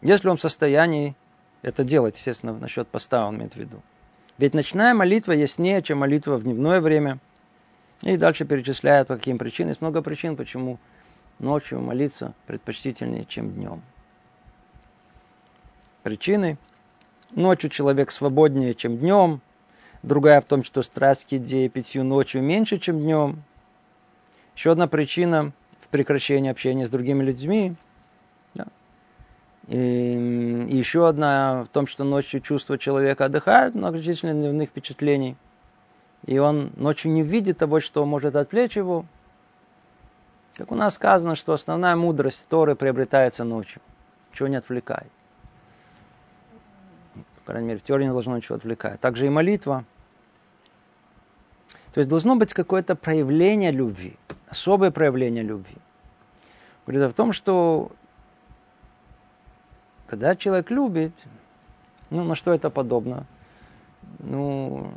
[0.00, 1.14] Если он в состоянии
[1.60, 3.82] это делать, естественно, насчет поста он имеет в виду.
[4.38, 7.18] Ведь ночная молитва яснее, чем молитва в дневное время.
[8.00, 9.68] И дальше перечисляют, по каким причинам.
[9.68, 10.78] Есть много причин, почему
[11.38, 13.82] ночью молиться предпочтительнее, чем днем.
[16.02, 16.56] Причины.
[17.32, 19.42] Ночью человек свободнее, чем днем.
[20.02, 23.42] Другая в том, что страсть к еде и питью ночью меньше, чем днем.
[24.54, 25.52] Еще одна причина
[25.96, 27.74] в прекращении общения с другими людьми.
[28.54, 28.66] Да.
[29.66, 35.36] И, и еще одна в том, что ночью чувства человека отдыхают, многочисленных дневных впечатлений.
[36.26, 39.06] И он ночью не видит того, что может отвлечь его.
[40.56, 43.80] Как у нас сказано, что основная мудрость Торы приобретается ночью.
[44.34, 45.10] Чего не отвлекает.
[47.44, 49.00] По крайней мере, в теории не должно ничего отвлекать.
[49.00, 49.84] Также и молитва.
[51.94, 55.76] То есть должно быть какое-то проявление любви особое проявление любви.
[56.86, 57.90] Говорит в том, что
[60.06, 61.24] когда человек любит,
[62.10, 63.26] ну, на что это подобно?
[64.20, 64.92] Ну,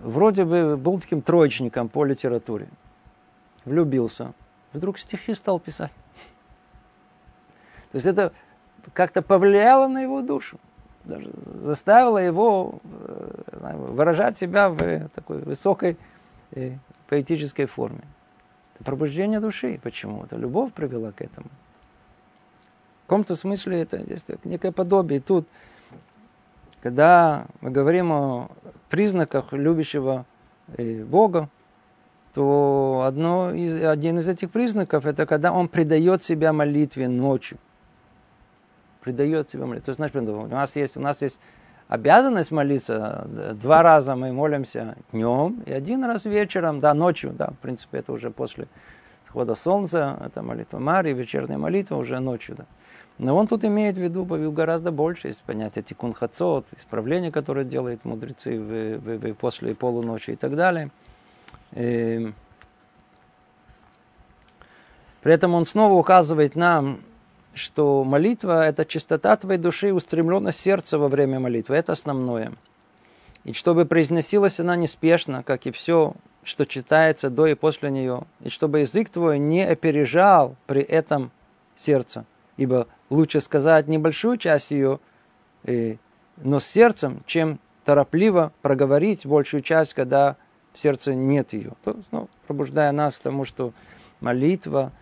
[0.00, 2.68] вроде бы был таким троечником по литературе.
[3.66, 4.32] Влюбился.
[4.72, 5.92] Вдруг стихи стал писать.
[7.92, 8.32] То есть это
[8.94, 10.58] как-то повлияло на его душу.
[11.04, 15.98] Даже заставило его э, выражать себя в такой высокой
[16.52, 16.76] э,
[17.08, 18.02] поэтической форме.
[18.78, 19.80] Это пробуждение души.
[19.82, 20.24] Почему?
[20.24, 21.48] Это любовь привела к этому.
[23.04, 25.20] В каком-то смысле это есть некое подобие.
[25.20, 25.48] Тут,
[26.82, 28.50] когда мы говорим о
[28.88, 30.26] признаках любящего
[30.76, 31.48] э, Бога,
[32.34, 37.58] то одно из, один из этих признаков это когда он предает себя молитве ночью.
[39.00, 39.86] Предает себя молитве.
[39.86, 41.40] То есть, знаешь, у нас есть, у нас есть
[41.88, 43.26] обязанность молиться.
[43.60, 48.12] Два раза мы молимся днем и один раз вечером, да, ночью, да, в принципе, это
[48.12, 48.68] уже после
[49.26, 52.64] схода солнца, это молитва Марии, вечерняя молитва уже ночью, да.
[53.18, 58.04] Но он тут имеет в виду гораздо больше, есть понятие тикун хацот, исправление, которое делают
[58.04, 60.90] мудрецы в, в, в, после полуночи и так далее.
[61.72, 62.34] И эм,
[65.20, 67.00] при этом он снова указывает нам
[67.58, 71.76] что молитва– это чистота твоей души и устремленность сердца во время молитвы.
[71.76, 72.52] Это основное.
[73.44, 78.22] И чтобы произносилась она неспешно, как и все, что читается до и после нее.
[78.40, 81.30] И чтобы язык твой не опережал при этом
[81.76, 82.24] сердце.
[82.56, 85.00] Ибо лучше сказать небольшую часть ее,
[85.64, 85.98] и
[86.42, 90.36] но с сердцем, чем торопливо проговорить большую часть, когда
[90.72, 91.72] в сердце нет ее.
[91.82, 93.72] То, ну, пробуждая нас к тому, что
[94.20, 94.92] молитва,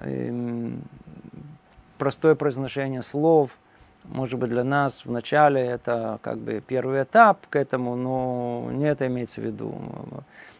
[0.00, 0.82] эм,
[2.00, 3.58] простое произношение слов,
[4.04, 9.06] может быть, для нас вначале это как бы первый этап к этому, но не это
[9.06, 9.74] имеется в виду.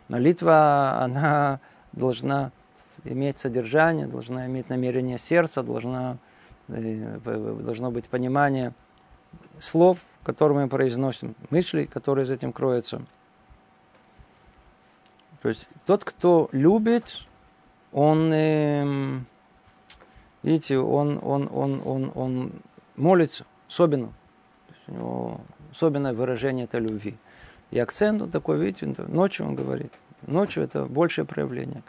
[0.09, 1.59] Молитва, она
[1.93, 2.53] должна
[3.05, 6.19] иметь содержание, должна иметь намерение сердца, должна,
[6.69, 8.75] э, должно быть понимание
[9.59, 13.01] слов, которые мы произносим, мыслей, которые за этим кроются.
[15.41, 17.25] То есть тот, кто любит,
[17.93, 19.21] он, э,
[20.43, 22.53] видите, он, он, он, он, он
[22.97, 24.09] молится особенно.
[24.67, 27.17] То есть у него особенное выражение этой любви.
[27.71, 29.93] И акцент он такой, видите, ночью он говорит.
[30.27, 31.83] Ночью это большее проявление.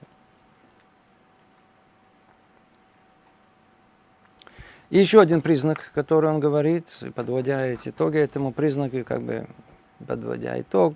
[4.91, 6.85] И еще один признак, который он говорит,
[7.15, 9.47] подводя эти итоги этому признаку, как бы
[10.05, 10.95] подводя итог,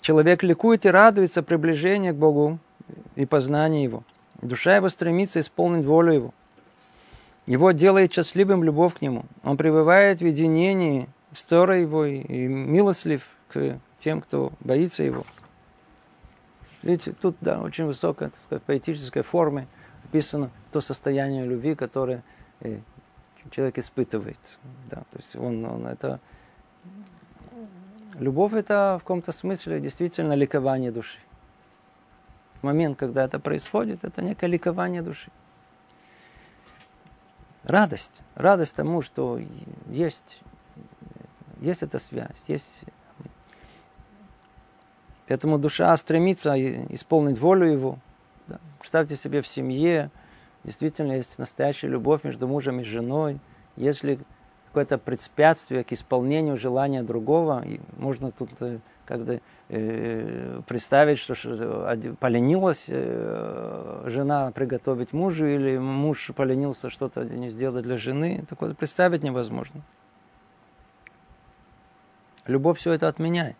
[0.00, 2.58] человек ликует и радуется приближению к Богу
[3.14, 4.02] и познанию Его.
[4.42, 6.34] Душа его стремится исполнить волю Его.
[7.48, 9.24] Его делает счастливым любовь к Нему.
[9.42, 15.24] Он пребывает в единении с Торой Его и милостлив к тем, кто боится Его.
[16.82, 19.66] Видите, тут, да, очень высокая, так сказать, поэтической форме
[20.04, 22.22] описано то состояние любви, которое
[22.60, 22.82] и
[23.50, 24.58] человек испытывает.
[24.90, 26.20] Да, то есть он, он это...
[28.18, 31.18] Любовь это в каком-то смысле действительно ликование души.
[32.60, 35.30] В момент, когда это происходит, это некое ликование души.
[37.68, 38.22] Радость.
[38.34, 39.38] Радость тому, что
[39.90, 40.40] есть,
[41.60, 42.84] есть эта связь, есть
[45.28, 46.54] Поэтому душа стремится
[46.94, 47.98] исполнить волю его.
[48.46, 48.58] Да.
[48.78, 50.10] Представьте себе в семье,
[50.64, 53.38] действительно есть настоящая любовь между мужем и женой,
[53.76, 54.18] если
[54.68, 57.62] какое-то препятствие к исполнению желания другого,
[57.98, 58.50] можно тут
[59.08, 59.40] как-то
[59.70, 67.82] э, представить, что, что поленилась э, жена приготовить мужу, или муж поленился что-то не сделать
[67.82, 69.80] для жены, такое представить невозможно.
[72.46, 73.56] Любовь все это отменяет.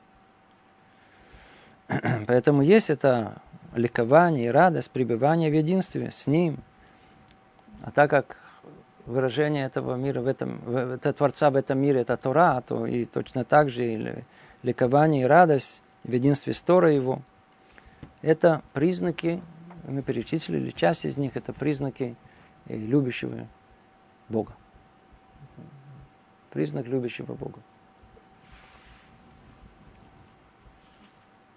[2.26, 3.42] Поэтому есть это
[3.74, 6.58] ликование и радость пребывания в единстве с Ним–
[7.82, 8.36] а так как
[9.06, 13.44] выражение этого мира, в этом, это Творца в этом мире, это Тора, то и точно
[13.44, 14.24] так же и
[14.62, 17.22] ликование и радость в единстве с Торой его,
[18.22, 19.40] это признаки,
[19.86, 22.16] мы перечислили часть из них, это признаки
[22.66, 23.46] э, любящего
[24.28, 24.52] Бога.
[26.50, 27.60] Признак любящего Бога.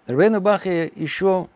[0.06, 1.48] Рабейну Бахе еще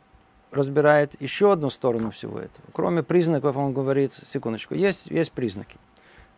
[0.51, 2.67] разбирает еще одну сторону всего этого.
[2.73, 5.77] Кроме признаков, он говорит, секундочку, есть, есть признаки.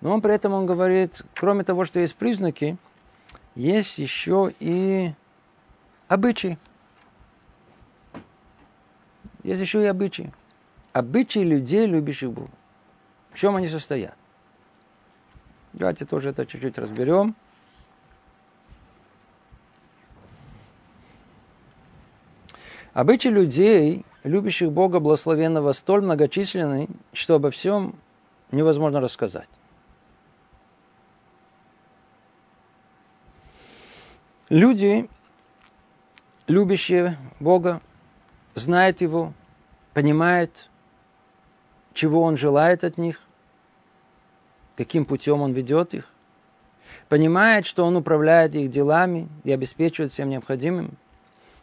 [0.01, 2.77] Но он при этом он говорит, кроме того, что есть признаки,
[3.59, 5.12] есть еще и
[6.07, 6.59] обычаи.
[9.42, 10.33] Есть еще и обычаи.
[10.92, 12.53] Обычаи людей, любящих Бога.
[13.33, 14.16] В чем они состоят?
[15.73, 17.35] Давайте тоже это чуть-чуть разберем.
[22.92, 27.97] Обычаи людей, любящих Бога благословенного, столь многочисленны, что обо всем
[28.53, 29.49] невозможно рассказать.
[34.49, 35.09] Люди,
[36.47, 37.81] любящие Бога,
[38.55, 39.33] знают Его,
[39.95, 40.71] понимают,
[41.95, 43.21] чего Он желает от них,
[44.77, 46.09] каким путем Он ведет их,
[47.09, 50.97] понимают, что Он управляет их делами и обеспечивает всем необходимым–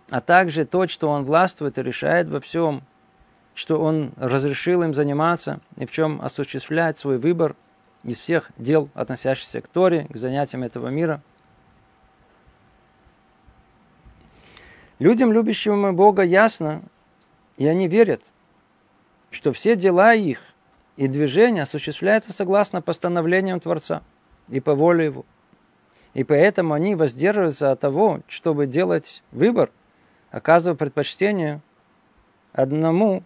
[0.10, 2.84] а также то, что он властвует и решает во всем,
[3.54, 7.56] что он разрешил им заниматься и в чем осуществляет свой выбор
[8.04, 11.22] из всех дел, относящихся к Торе, к занятиям этого мира.
[15.00, 16.82] Людям, любящим Бога, ясно,
[17.58, 18.22] и они верят,
[19.32, 20.42] что все дела их
[20.98, 24.02] и движения осуществляются согласно постановлениям Творца
[24.50, 25.26] и по воле Его.
[26.14, 29.70] И поэтому они воздерживаются от того, чтобы делать выбор–
[30.36, 31.62] оказывая предпочтение
[32.52, 33.24] одному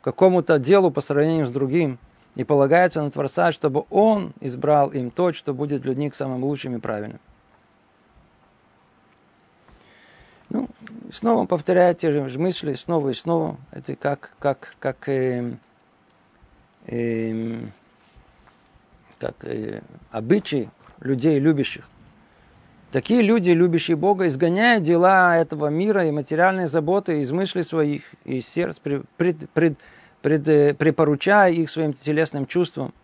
[0.00, 1.98] какому-то делу по сравнению с другим
[2.36, 6.76] и полагаются на Творца, чтобы Он избрал им то, что будет для них самым лучшим
[6.76, 7.18] и правильным.
[10.50, 10.68] Ну,
[11.10, 13.56] снова повторяю те же мысли, снова и снова.
[13.72, 15.52] Это как, как, как, э,
[16.86, 17.58] э,
[19.18, 19.80] как э,
[20.10, 20.70] обычаи
[21.00, 21.88] людей, любящих.
[22.92, 28.46] Такие люди, любящие Бога, изгоняют дела этого мира и материальные заботы из мыслей своих из
[28.46, 29.78] сердца, пред, пред, пред,
[30.22, 32.94] пред, э, препоручая их своим телесным чувствам.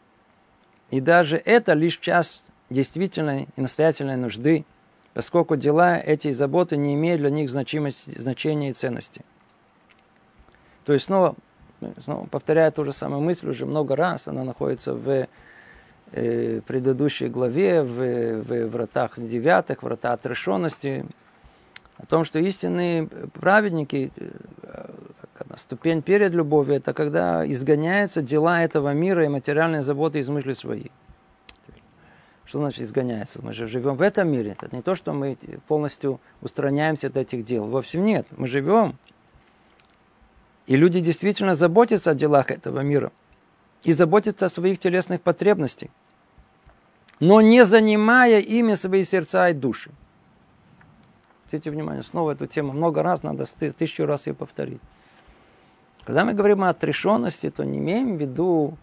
[0.90, 2.40] И даже это лишь час
[2.70, 4.64] действительной и настоятельной нужды–
[5.14, 9.22] поскольку дела эти заботы не имеют для них значимости, значения и ценности.
[10.84, 11.34] То есть снова,
[12.02, 15.28] снова повторяю ту же самую мысль уже много раз, она находится в
[16.12, 21.06] э, предыдущей главе, в, в вратах девятых, врата отрешенности,
[21.98, 24.30] о том, что истинные праведники, э,
[25.56, 30.90] ступень перед любовью, это когда изгоняются дела этого мира и материальные заботы из мысли своей.
[32.53, 33.40] Что значит изгоняется?
[33.40, 34.55] Мы же живем в этом мире.
[34.61, 35.38] Это не то, что мы
[35.68, 37.64] полностью устраняемся от этих дел.
[37.64, 38.26] Вовсе нет.
[38.36, 38.98] Мы живем.
[40.66, 43.11] И люди действительно заботятся о делах этого мира.
[43.84, 45.88] И заботятся о своих телесных потребностях.
[47.20, 49.90] Но не занимая ими свои сердца и души.
[51.46, 54.82] Обратите внимание, снова эту тему много раз, надо тысячу раз ее повторить.
[56.05, 58.76] Когда мы говорим о отрешенности, то не имеем в виду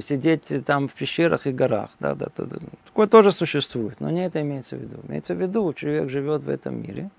[0.00, 1.90] сидеть там в пещерах и горах.
[2.00, 2.58] Да, да, да.
[2.86, 4.98] Такое тоже существует, но не это имеется в виду.
[5.08, 7.10] Имеется в виду, человек живет в этом мире,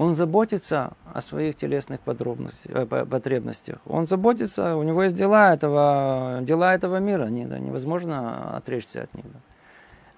[0.00, 3.80] он заботится о своих телесных э, потребностях.
[3.84, 7.26] Он заботится, у него есть дела этого, дела этого мира.
[7.26, 9.26] Не, да, невозможно отречься от них.
[9.26, 9.40] Да.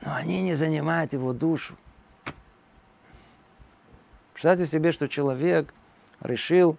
[0.06, 1.74] Но они не занимают его душу.
[4.32, 5.74] Представьте себе, что человек
[6.20, 6.76] решил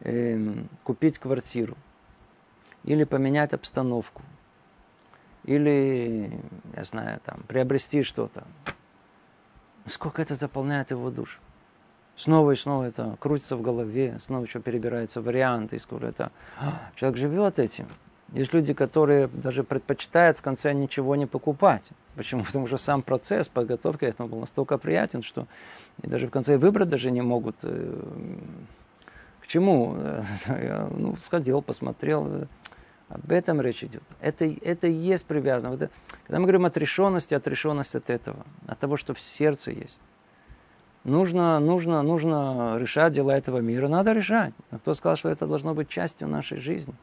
[0.00, 0.38] э,
[0.84, 1.74] купить квартиру
[2.84, 4.22] или поменять обстановку,
[5.44, 6.40] или,
[6.76, 8.44] я знаю, там, приобрести что-то.
[9.86, 11.40] Сколько это заполняет его душу?
[12.14, 16.30] Снова и снова это крутится в голове, снова еще перебираются варианты, и скоро это...
[16.94, 17.88] Человек живет этим.
[18.32, 21.82] Есть люди, которые даже предпочитают в конце ничего не покупать.
[22.14, 22.42] Почему?
[22.46, 25.46] Потому что сам процесс подготовки этому был настолько приятен, что
[26.02, 27.56] и даже в конце выбрать даже не могут.
[27.62, 27.94] Э,
[29.40, 29.96] к чему?
[30.96, 32.46] Ну, сходил, посмотрел,
[33.14, 34.02] об этом речь идет.
[34.20, 35.70] Это, это и есть привязано.
[35.70, 35.92] Вот это,
[36.24, 39.98] когда мы говорим отрешенности, отрешенность от этого, от того, что в сердце есть.
[41.04, 43.88] Нужно, нужно, нужно решать дела этого мира.
[43.88, 44.54] Надо решать.
[44.70, 46.94] Но кто сказал, что это должно быть частью нашей жизни,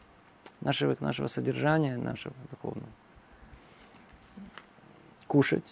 [0.61, 2.89] нашего, нашего содержания, нашего духовного?
[5.27, 5.65] Кушать.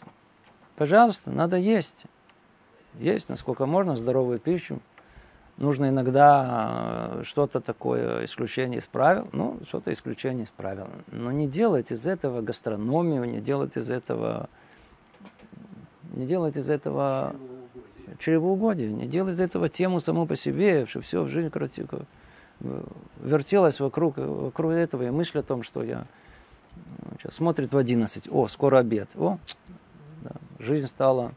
[0.75, 2.05] Пожалуйста, надо есть.
[2.99, 4.79] Есть, насколько можно, здоровую пищу
[5.57, 10.87] нужно иногда э, что-то такое исключение из правил, ну, что-то исключение из правил.
[11.07, 14.49] Но не делать из этого гастрономию, не делать из этого,
[16.13, 17.35] не делать из этого
[18.19, 21.85] чревоугодие, не делать из этого тему саму по себе, что все в жизни короче,
[23.19, 26.05] вертелось вокруг, вокруг этого, и мысль о том, что я
[27.19, 29.37] сейчас смотрит в 11, о, скоро обед, о,
[30.23, 31.33] да, жизнь стала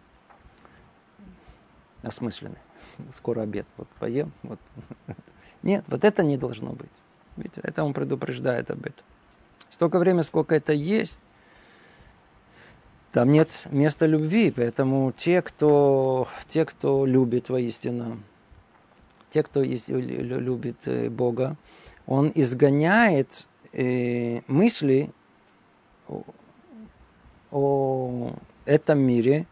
[2.03, 2.59] осмысленной
[3.13, 4.33] скоро обед, вот поем.
[4.43, 4.59] Вот.
[5.63, 6.91] Нет, вот это не должно быть.
[7.37, 9.05] Видите, это он предупреждает об этом.
[9.69, 11.21] Столько времени, сколько это есть,
[13.13, 18.21] там нет места любви, поэтому те, кто, те, кто любит воистину,
[19.31, 21.57] те, кто любит э, Бога,
[22.07, 25.11] он изгоняет э, мысли
[26.09, 26.23] о,
[27.51, 28.33] о
[28.65, 29.47] этом мире,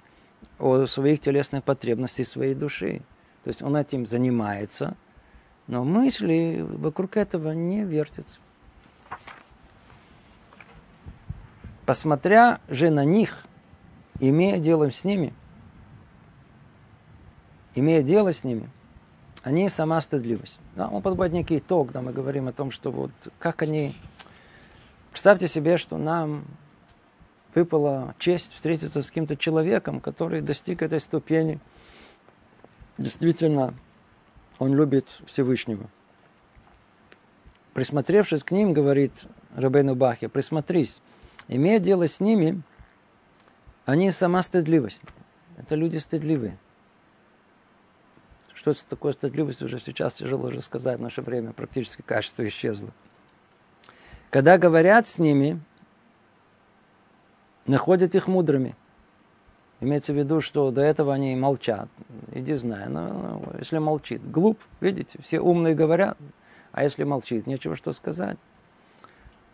[0.59, 3.03] о своих телесных потребностях своей души.
[3.49, 4.95] То есть он этим занимается,
[5.69, 8.37] но мысли вокруг этого не вертятся.
[11.87, 13.47] Посмотря же на них,
[14.21, 15.33] имея дело с ними,
[17.75, 18.69] имея дело с ними,
[19.43, 20.59] они сама стыдливость.
[20.77, 23.95] Да, он подводит некий итог, когда мы говорим о том, что вот как они...
[25.11, 26.45] Представьте себе, что нам
[27.55, 31.59] выпала честь встретиться с каким-то человеком, который достиг этой ступени–
[32.99, 33.75] действительно,
[34.59, 35.89] он любит Всевышнего.
[37.73, 39.13] Присмотревшись к ним, говорит
[39.55, 41.01] Рабейну Бахе, присмотрись,
[41.47, 42.61] имея дело с ними,
[43.87, 45.01] они сама стыдливость.
[45.57, 46.59] Это люди стыдливые.
[48.53, 52.91] Что это такое стыдливость, уже сейчас тяжело уже сказать, в наше время практически качество исчезло.
[54.31, 55.61] Когда говорят с ними,
[57.67, 58.75] находят их мудрыми–
[59.81, 61.89] Имеется в виду, что до этого они молчат.
[62.33, 62.89] Иди знай.
[62.89, 66.19] Но, ну, если молчит, глуп, видите, все умные говорят.
[66.73, 68.39] А если молчит, нечего что сказать.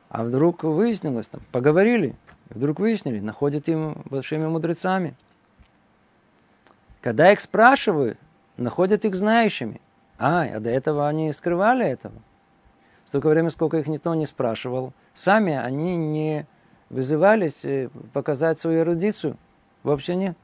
[0.09, 2.17] А вдруг выяснилось, там, поговорили,
[2.49, 5.15] вдруг выяснили, находят им большими мудрецами.
[7.03, 8.19] Когда их спрашивают,
[8.57, 9.81] находят их знающими.
[10.19, 12.15] А, а до этого они скрывали этого.
[13.07, 14.93] Столько времени, сколько их никто не спрашивал.
[15.13, 16.47] Сами они не
[16.89, 19.37] вызывались э, показать свою эрудицию.
[19.85, 20.37] Вообще нет.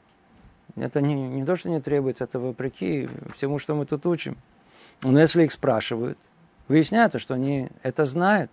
[0.77, 4.37] Это не, не то, что не требуется, это вопреки всему, что мы тут учим.
[5.03, 6.19] Но если их спрашивают,
[6.69, 8.53] выясняется, что они это знают.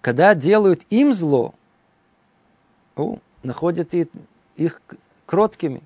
[0.00, 1.54] Когда делают им зло,
[2.94, 4.08] о, находят и
[4.54, 4.80] их
[5.24, 5.82] кроткими.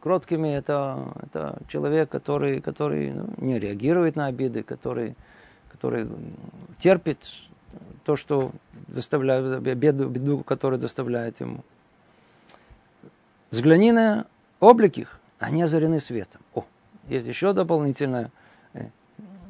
[0.00, 5.14] Кроткими это, это человек, который, который ну, не реагирует на обиды, который,
[5.70, 6.08] который
[6.78, 7.18] терпит
[8.04, 8.52] то, что
[8.88, 11.64] доставляет, беду, беду, которую доставляет ему.
[13.50, 14.26] Взгляни на
[14.60, 16.40] облик их, они озарены светом.
[16.54, 16.64] О,
[17.08, 18.30] есть еще дополнительное.
[18.72, 18.88] Э,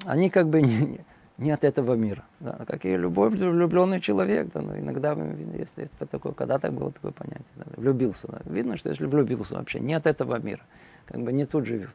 [0.07, 1.01] они как бы не,
[1.39, 2.25] не от этого мира.
[2.41, 4.49] Да, как и любой влюбленный человек.
[4.53, 5.16] Да, но иногда,
[5.59, 8.29] если есть такое, когда так было такое понятие, да, влюбился.
[8.29, 8.41] Да.
[8.45, 10.62] Видно, что если влюбился вообще, не от этого мира.
[11.07, 11.91] Как бы не тут живет.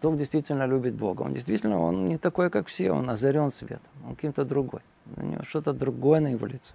[0.00, 1.22] Тот действительно любит Бога.
[1.22, 3.90] Он действительно, он не такой, как все, он озарен светом.
[4.06, 4.80] Он каким-то другой.
[5.16, 6.72] У него что-то другое на его лице.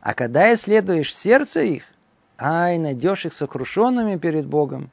[0.00, 1.84] А когда исследуешь сердце их,
[2.38, 4.90] ай, найдешь их сокрушенными перед Богом,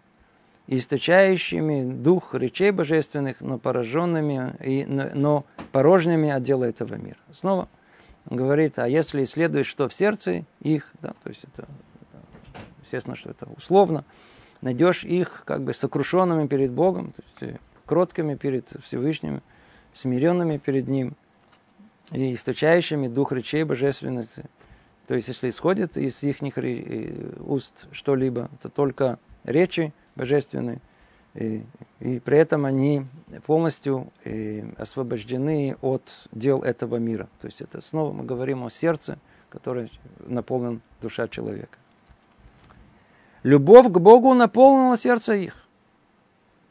[0.68, 7.18] источающими дух речей божественных, но пораженными, и, но, но порожними от дела этого мира.
[7.34, 7.68] Снова
[8.30, 11.68] он говорит, а если исследуешь, что в сердце их, да, то есть это,
[12.84, 14.06] естественно, что это условно,
[14.62, 19.42] найдешь их как бы сокрушенными перед Богом, то есть кроткими перед Всевышним,
[19.94, 21.16] смиренными перед Ним
[22.12, 24.46] и источающими дух речей божественности.
[25.08, 26.38] То есть, если исходит из их
[27.40, 30.80] уст что-либо, то только речи, божественные.
[31.34, 31.64] И,
[32.00, 33.06] и при этом они
[33.46, 37.30] полностью и, освобождены от дел этого мира.
[37.40, 39.18] То есть это снова мы говорим о сердце,
[39.50, 39.90] которое
[40.20, 41.78] наполнен душа человека.
[43.44, 45.68] Любовь к Богу наполнила сердце их.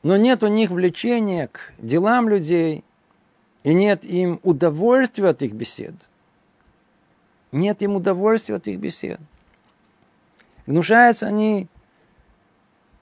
[0.03, 2.85] Но нет у них влечения к делам людей,
[3.65, 5.95] и нет им удовольствия от их бесед.
[7.53, 9.21] Нет им удовольствия от их бесед.
[10.67, 11.67] Гнушаются они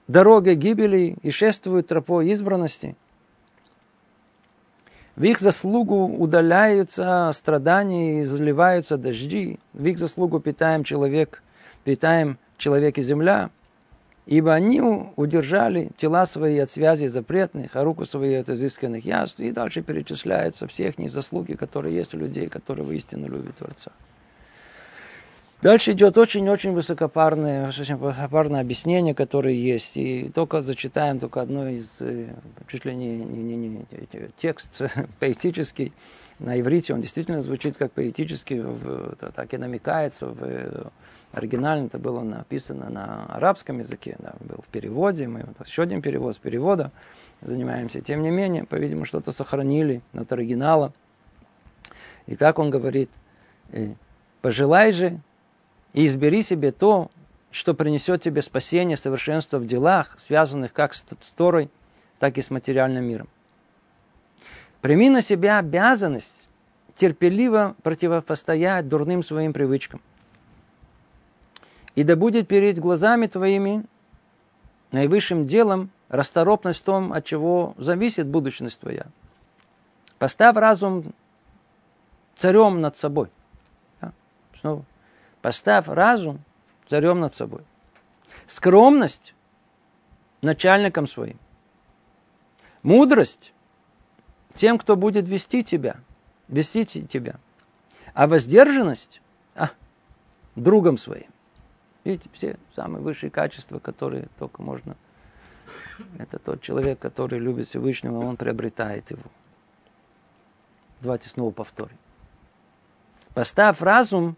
[0.07, 2.95] дорогой гибели и шествуют тропой избранности.
[5.15, 9.59] В их заслугу удаляются страдания и заливаются дожди.
[9.73, 11.43] В их заслугу питаем человек,
[11.83, 13.51] питаем человек и земля.
[14.29, 14.79] Ибо они
[15.15, 19.39] удержали тела свои от связи запретных, а руку свои от изысканных яств.
[19.39, 23.91] И дальше перечисляются всех заслуги, которые есть у людей, которые воистину любят Творца.
[25.63, 29.97] Дальше идет очень-очень высокопарное, очень высокопарное объяснение, которое есть.
[29.97, 32.27] И только зачитаем только одно из, э,
[32.67, 33.85] чуть ли не, не, не, не
[34.37, 34.83] текст
[35.19, 35.91] поэтический.
[36.37, 40.27] На иврите он действительно звучит как поэтический, в, так и намекается.
[40.27, 40.91] В
[41.31, 45.27] оригинально это было написано на арабском языке, да, был в переводе.
[45.27, 46.91] Мы вот еще один перевод с перевода
[47.41, 48.01] занимаемся.
[48.01, 50.93] Тем не менее, по-видимому, что-то сохранили от оригинала.
[52.27, 53.09] И так он говорит,
[53.71, 53.93] «Э,
[54.41, 55.19] пожелай же
[55.93, 57.09] и избери себе то,
[57.51, 61.03] что принесет тебе спасение, совершенство в делах, связанных как с
[61.35, 61.69] Торой,
[62.19, 63.27] так и с материальным миром.
[64.81, 66.47] Прими на себя обязанность
[66.95, 70.01] терпеливо противостоять дурным своим привычкам.
[71.95, 73.85] И да будет перед глазами твоими
[74.91, 79.05] наивысшим делом расторопность в том, от чего зависит будущность твоя.
[80.17, 81.03] Поставь разум
[82.35, 83.29] царем над собой.
[84.01, 84.11] Да?
[84.59, 84.85] Снова.
[85.41, 86.41] Поставь разум
[86.87, 87.61] царем над собой.
[88.47, 89.33] Скромность
[90.41, 91.37] начальником своим.
[92.81, 93.53] Мудрость
[94.53, 95.97] тем, кто будет вести тебя,
[96.47, 97.35] вести тебя.
[98.13, 99.21] А воздержанность
[99.55, 99.69] а,
[100.55, 101.29] другом своим.
[102.09, 104.95] Видите, все самые высшие качества, которые только можно.
[106.17, 109.21] Это тот человек, который любит Всевышнего, он приобретает его.
[111.01, 111.97] Давайте снова повторим.
[113.35, 114.37] Поставь разум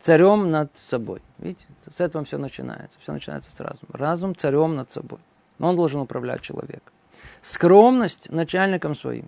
[0.00, 1.20] царем над собой.
[1.38, 2.96] Видите, с этого все начинается.
[3.00, 3.90] Все начинается с разума.
[3.92, 5.18] Разум царем над собой.
[5.58, 6.92] Но он должен управлять человеком.
[7.42, 9.26] Скромность начальником своим.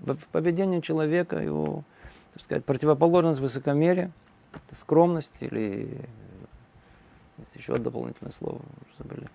[0.00, 1.84] В поведении человека, его,
[2.32, 4.12] так сказать, противоположность высокомерия,
[4.72, 6.08] скромность или
[7.40, 8.60] есть еще дополнительное слово,
[8.98, 9.28] забыли.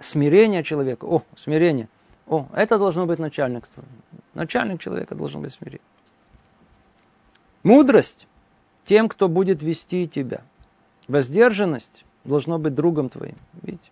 [0.00, 1.04] Смирение человека.
[1.06, 1.88] О, смирение.
[2.26, 3.84] О, это должно быть начальникство.
[4.34, 5.80] Начальник человека должен быть смирение.
[7.62, 8.26] Мудрость
[8.84, 10.42] тем, кто будет вести тебя.
[11.08, 13.36] Воздержанность должно быть другом твоим.
[13.62, 13.90] Видите?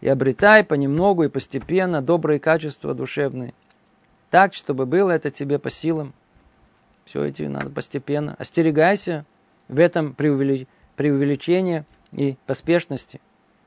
[0.00, 3.54] И обретай понемногу и постепенно добрые качества душевные.
[4.30, 6.12] Так, чтобы было это тебе по силам.
[7.04, 8.34] Все эти надо постепенно.
[8.38, 9.24] Остерегайся
[9.68, 13.20] в этом преувеличении и поспешности.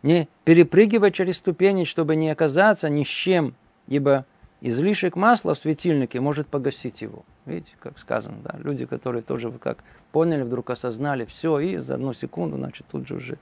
[0.04, 3.56] Не перепрыгивай через ступени, чтобы не оказаться ни с чем,
[3.88, 4.26] ибо
[4.62, 7.24] излишек масла в светильнике может погасить его.
[7.46, 12.14] Видите, как сказано, да, люди, которые тоже как поняли, вдруг осознали все, и за одну
[12.14, 13.38] секунду, значит, тут же уже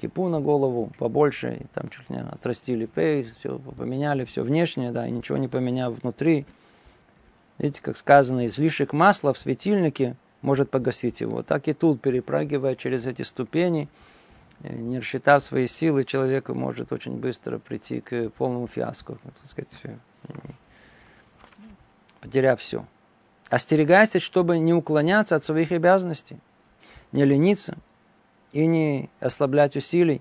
[0.00, 5.06] кипу на голову побольше, и там чуть не отрастили пейс, все поменяли, все внешнее, да,
[5.06, 6.46] и ничего не поменяв внутри.
[7.58, 11.42] Видите, как сказано, излишек масла в светильнике может погасить его.
[11.42, 13.88] Так и тут, перепрыгивая через эти ступени,
[14.62, 19.98] э, не рассчитав свои силы, человек может очень быстро прийти к полному фиаско, так сказать,
[22.20, 22.84] потеряв все.
[23.48, 26.36] Остерегайся, чтобы не уклоняться от своих обязанностей,
[27.12, 27.78] не лениться
[28.52, 30.20] и не ослаблять усилий.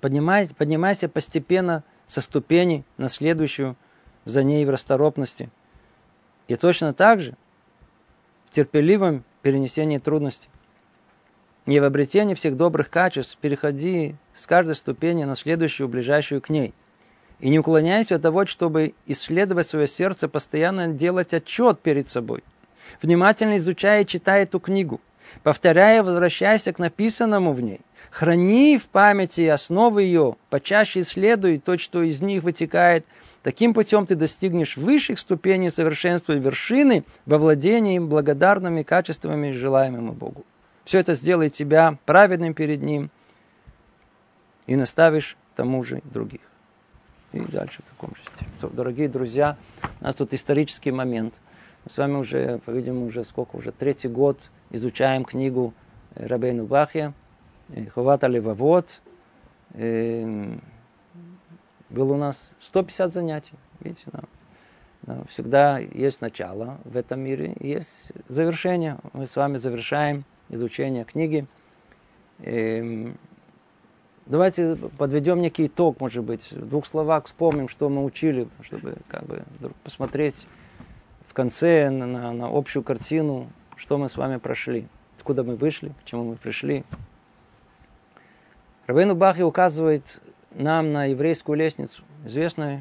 [0.00, 3.76] Поднимайся, поднимайся постепенно со ступени на следующую
[4.24, 5.50] за ней в расторопности.
[6.48, 7.36] И точно так же
[8.48, 10.48] в терпеливом перенесении трудностей.
[11.66, 16.74] Не в обретении всех добрых качеств переходи с каждой ступени на следующую, ближайшую к ней–
[17.40, 22.42] и не уклоняйся от того, чтобы исследовать свое сердце, постоянно делать отчет перед собой.
[23.00, 25.00] Внимательно изучая и читая эту книгу.
[25.42, 27.80] Повторяя, возвращайся к написанному в ней.
[28.10, 33.04] Храни в памяти основы ее, почаще исследуй то, что из них вытекает.
[33.42, 40.44] Таким путем ты достигнешь высших ступеней совершенства и вершины во владении благодарными качествами, желаемыми Богу.
[40.84, 43.10] Все это сделает тебя праведным перед Ним
[44.66, 46.40] и наставишь тому же других
[47.32, 48.72] и дальше в таком же стиле.
[48.74, 49.56] Дорогие друзья,
[50.00, 51.34] у нас тут исторический момент.
[51.84, 54.38] Мы с вами уже, по-видимому, уже сколько, уже третий год
[54.70, 55.74] изучаем книгу
[56.14, 57.12] Рабейну Бахе,
[57.94, 59.00] Ховата Левовод.
[59.74, 60.60] Эм,
[61.90, 63.54] было у нас 150 занятий.
[63.80, 64.20] Видите, да?
[65.06, 68.98] Но всегда есть начало в этом мире, есть завершение.
[69.12, 71.46] Мы с вами завершаем изучение книги.
[74.26, 79.24] Давайте подведем некий итог, может быть, в двух словах вспомним, что мы учили, чтобы как
[79.24, 79.42] бы
[79.84, 80.46] посмотреть
[81.26, 86.04] в конце на, на общую картину, что мы с вами прошли, откуда мы вышли, к
[86.04, 86.84] чему мы пришли.
[88.88, 90.18] Рабейну Бахи указывает
[90.50, 92.80] нам на еврейскую лестницу, известный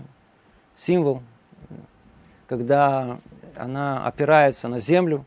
[0.73, 1.21] символ,
[2.47, 3.19] когда
[3.57, 5.25] она опирается на землю,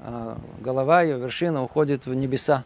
[0.00, 2.64] а голова ее, вершина уходит в небеса.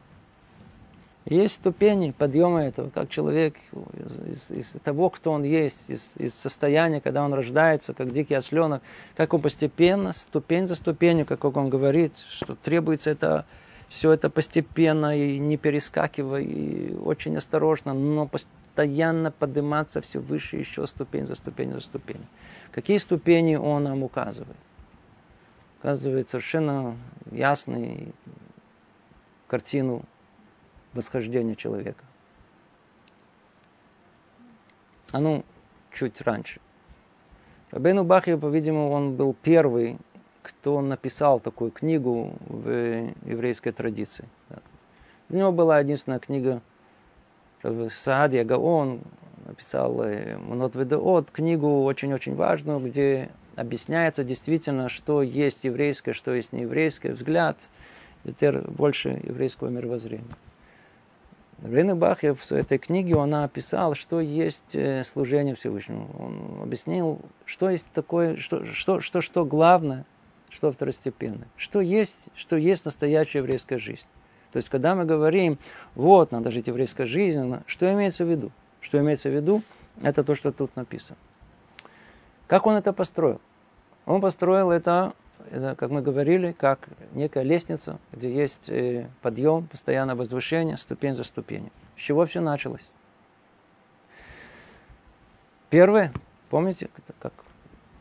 [1.24, 3.56] Есть ступени подъема этого, как человек
[3.92, 8.34] из, из, из того, кто он есть, из, из состояния, когда он рождается, как дикий
[8.34, 8.82] осленок,
[9.16, 13.46] как он постепенно, ступень за ступенью, как он говорит, что требуется это
[13.89, 20.86] все это постепенно и не перескакивая, и очень осторожно, но постоянно подниматься все выше, еще
[20.86, 22.26] ступень за ступень за ступень.
[22.70, 24.57] Какие ступени он нам указывает?
[25.78, 26.97] Указывает совершенно
[27.30, 28.12] ясную
[29.47, 30.05] картину
[30.93, 32.05] восхождения человека.
[35.12, 35.45] А ну,
[35.93, 36.61] чуть раньше.
[37.70, 39.99] Рабейну Бахи, по-видимому, он был первый,
[40.61, 42.68] кто написал такую книгу в
[43.24, 44.24] еврейской традиции.
[45.28, 46.62] У него была единственная книга
[47.62, 49.00] Саадия Гаон,
[49.46, 56.52] написал э, Мнот Ведеот, книгу очень-очень важную, где объясняется действительно, что есть еврейское, что есть
[56.52, 57.56] нееврейское взгляд,
[58.68, 60.24] больше еврейского мировоззрения.
[61.62, 66.09] Рейна Бахе в этой книге он описал, что есть э, служение Всевышнему.
[66.18, 70.04] Он объяснил, что есть такое, что, что, что, что главное,
[70.51, 71.49] что второстепенное.
[71.57, 74.07] Что есть, что есть настоящая еврейская жизнь.
[74.53, 75.59] То есть, когда мы говорим,
[75.94, 78.51] вот, надо жить еврейской жизнью, что имеется в виду?
[78.80, 79.62] Что имеется в виду?
[80.03, 81.18] Это то, что тут написано.
[82.46, 83.40] Как он это построил?
[84.07, 85.12] Он построил это
[85.51, 91.24] это, как мы говорили, как некая лестница, где есть э, подъем, постоянное возвышение, ступень за
[91.24, 91.70] ступенью.
[91.96, 92.90] С чего все началось?
[95.70, 96.12] Первое,
[96.51, 96.88] помните,
[97.18, 97.32] как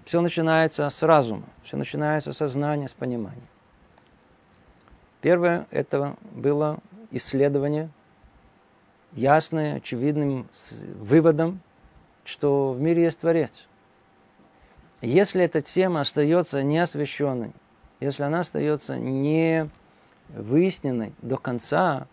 [0.08, 3.38] все начинается с разума, все начинается со знания, с понимания.
[5.22, 6.80] Первое это было
[7.12, 7.90] исследование,
[9.14, 10.48] ясное, очевидным
[11.00, 11.60] выводом,
[12.26, 13.68] что в мире есть Творец–
[15.02, 17.52] если эта тема остается неосвещенной,
[18.00, 19.70] если она остается не
[20.30, 22.08] выясненной до конца,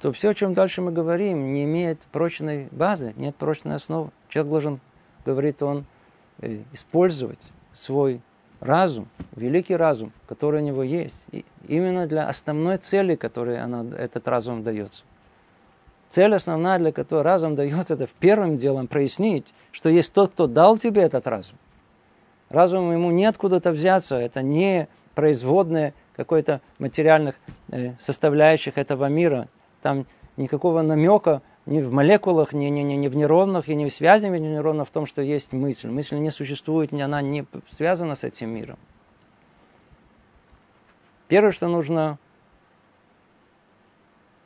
[0.00, 4.10] то все, о чем дальше мы говорим, не имеет прочной базы, нет прочной основы.
[4.30, 4.80] Человек должен,
[5.26, 5.84] говорит он,
[6.72, 7.40] использовать
[7.72, 8.20] свой
[8.60, 14.28] разум, великий разум, который у него есть, и именно для основной цели, которой она, этот
[14.28, 15.02] разум дается.
[16.10, 20.46] Цель основная, для которой разум дается, это в первым делом прояснить, что есть тот, кто
[20.46, 21.56] дал тебе этот разум.
[22.48, 27.36] Разум ему не откуда-то взяться, это не производные какой-то материальных
[27.70, 29.48] э, составляющих этого мира.
[29.80, 33.92] Там никакого намека ни в молекулах, ни, ни, ни, ни в нейронах, и ни в
[33.92, 35.88] связи между нейронов в том, что есть мысль.
[35.88, 38.76] Мысль не существует, она не связана с этим миром.
[41.28, 42.18] Первое, что нужно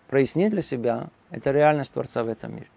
[0.09, 2.68] прояснить для себя, это реальность Творца в этом мире.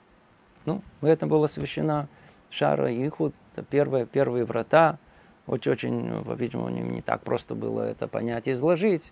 [0.65, 2.07] Ну, в этом была освящена
[2.49, 4.97] Шара и Ихуд, это первые, первые врата,
[5.45, 9.11] очень-очень, по-видимому, не, не так просто было это понять и изложить.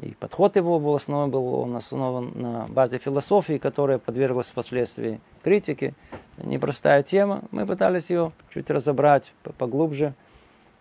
[0.00, 5.94] И подход его был основан, был он основан на базе философии, которая подверглась впоследствии критике.
[6.38, 7.42] Непростая тема.
[7.50, 10.14] Мы пытались ее чуть разобрать поглубже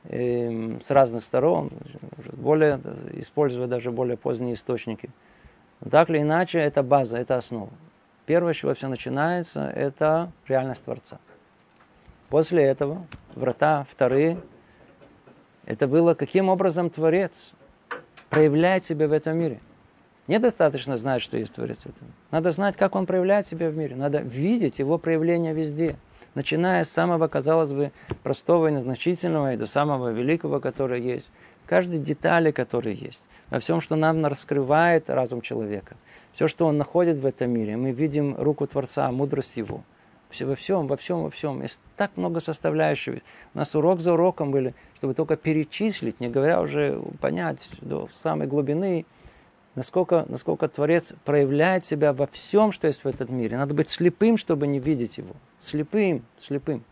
[0.06, 1.70] э, с разных сторон,
[2.34, 2.80] более,
[3.14, 5.10] используя даже более поздние источники.
[5.90, 7.70] Так или иначе, это база, это основа.
[8.26, 11.20] Первое, с чего все начинается, это реальность Творца.
[12.30, 13.06] После этого
[13.36, 14.38] врата вторые,
[15.66, 17.52] это было, каким образом Творец
[18.32, 19.60] проявляет себя в этом мире.
[20.28, 22.08] Недостаточно знать, что есть Творец в этом.
[22.32, 23.96] Надо знать, как он проявляет себя в мире.
[23.96, 25.98] Надо видеть его проявление везде.
[26.34, 27.92] Начиная с самого, казалось бы,
[28.24, 31.30] простого и незначительного, и до самого великого, которое есть.
[31.66, 33.28] Каждой детали, которая есть.
[33.50, 35.98] Во всем, что нам раскрывает разум человека.
[36.34, 37.76] Все, что он находит в этом мире.
[37.76, 39.84] Мы видим руку Творца, мудрость его.
[40.40, 41.62] Во всем, во всем, во всем.
[41.62, 43.22] Есть так много составляющих.
[43.54, 48.48] У нас урок за уроком были, чтобы только перечислить, не говоря уже понять до самой
[48.48, 49.06] глубины,
[49.76, 53.58] насколько, насколько Творец проявляет себя во всем, что есть в этом мире.
[53.58, 55.36] Надо быть слепым, чтобы не видеть его.
[55.60, 56.84] Слепым, слепым.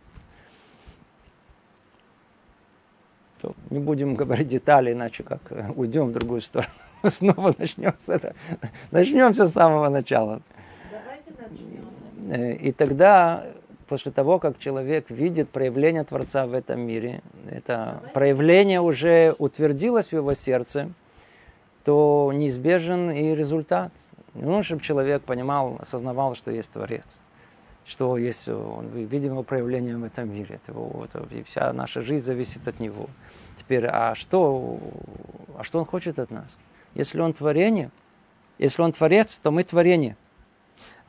[3.42, 6.72] То не будем говорить детали, иначе как э, уйдем в другую сторону.
[7.08, 8.34] Снова начнем с этого.
[8.92, 10.42] Начнем с самого начала.
[10.92, 11.00] Э,
[12.30, 13.46] и тогда,
[13.88, 20.14] после того, как человек видит проявление Творца в этом мире, это проявление уже утвердилось в
[20.14, 20.92] его сердце,
[21.84, 23.92] то неизбежен и результат.
[24.36, 27.06] Ну, чтобы человек понимал, осознавал, что есть Творец,
[27.86, 32.24] что есть, он, видим его проявление в этом мире, это его, и вся наша жизнь
[32.24, 33.08] зависит от него.
[33.58, 34.80] Теперь, а что,
[35.58, 36.58] а что он хочет от нас?
[36.94, 37.90] Если он творение,
[38.60, 40.16] если он творец, то мы творение–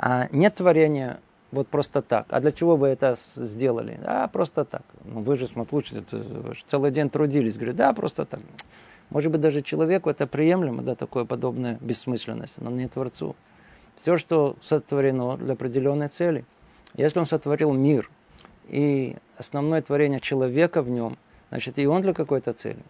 [0.02, 1.20] а нет творения
[1.52, 2.26] вот просто так.
[2.30, 4.00] А для чего вы это сделали?
[4.04, 4.82] А, просто так.
[5.04, 6.02] Ну, вы же, смотрите,
[6.66, 7.56] целый день трудились.
[7.56, 8.40] Говорит, да, просто так.
[9.10, 13.36] Может быть, даже человеку это приемлемо, да, такое подобное бессмысленность, но не Творцу.
[13.96, 16.44] Все, что сотворено для определенной цели.
[16.94, 18.08] Если он сотворил мир,
[18.68, 21.18] и основное творение человека в нем,
[21.50, 22.82] значит, и он для какой-то цели.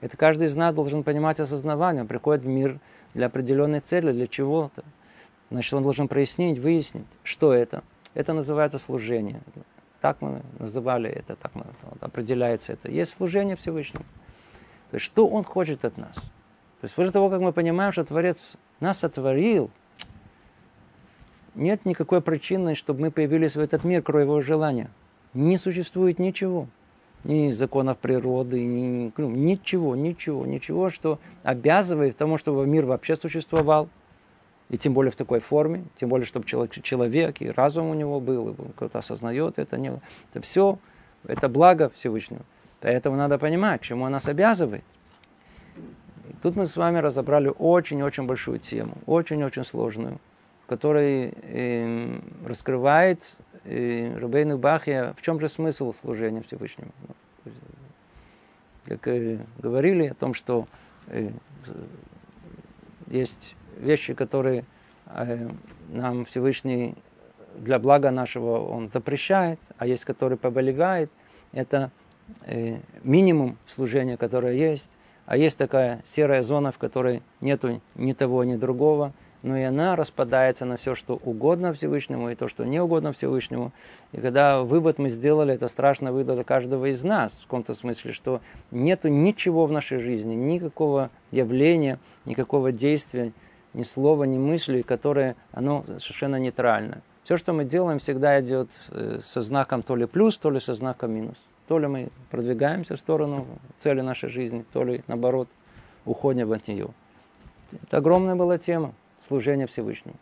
[0.00, 2.02] Это каждый из нас должен понимать осознавание.
[2.02, 2.80] Он приходит в мир
[3.14, 4.82] для определенной цели, для чего-то.
[5.52, 7.82] Значит, он должен прояснить, выяснить, что это.
[8.14, 9.42] Это называется служение.
[10.00, 11.66] Так мы называли это, так вот,
[12.00, 12.90] определяется это.
[12.90, 14.04] Есть служение Всевышнему.
[14.90, 16.14] То есть, что он хочет от нас?
[16.14, 19.70] То есть, после того, как мы понимаем, что Творец нас сотворил,
[21.54, 24.90] нет никакой причины, чтобы мы появились в этот мир, кроме его желания.
[25.34, 26.66] Не существует ничего.
[27.24, 33.90] Ни законов природы, ни, ну, ничего, ничего, ничего, что обязывает тому, чтобы мир вообще существовал–
[34.72, 38.20] и тем более в такой форме, тем более, чтобы человек, человек и разум у него
[38.20, 39.92] был, и кто-то осознает это, не,
[40.30, 40.78] это все,
[41.28, 42.40] это благо Всевышнего.
[42.80, 44.82] Поэтому надо понимать, к чему он нас обязывает.
[45.76, 50.18] И тут мы с вами разобрали очень-очень большую тему, очень-очень сложную,
[50.64, 56.92] в которой э, раскрывает э, Рубейну Бахия, в чем же смысл служения Всевышнему.
[57.06, 57.52] Ну,
[58.86, 60.66] как э, говорили о том, что
[61.08, 61.28] э,
[63.08, 64.64] есть вещи, которые
[65.06, 65.48] э,
[65.88, 66.94] нам Всевышний
[67.56, 71.10] для блага нашего он запрещает, а есть, которые повелевает.
[71.52, 71.90] Это
[72.46, 74.90] э, минимум служения, которое есть.
[75.26, 79.12] А есть такая серая зона, в которой нету ни того, ни другого,
[79.42, 83.72] но и она распадается на все, что угодно Всевышнему, и то, что не угодно Всевышнему.
[84.12, 88.40] И когда вывод мы сделали, это страшно вывод каждого из нас, в каком-то смысле, что
[88.70, 93.32] нету ничего в нашей жизни, никакого явления, никакого действия,
[93.74, 97.02] ни слова, ни мысли, которое оно совершенно нейтрально.
[97.24, 100.74] Все, что мы делаем, всегда идет э, со знаком то ли плюс, то ли со
[100.74, 101.36] знаком минус.
[101.68, 103.46] То ли мы продвигаемся в сторону
[103.78, 105.48] цели нашей жизни, то ли наоборот
[106.04, 106.88] уходим от нее.
[107.72, 110.16] Это огромная была тема служения Всевышнему.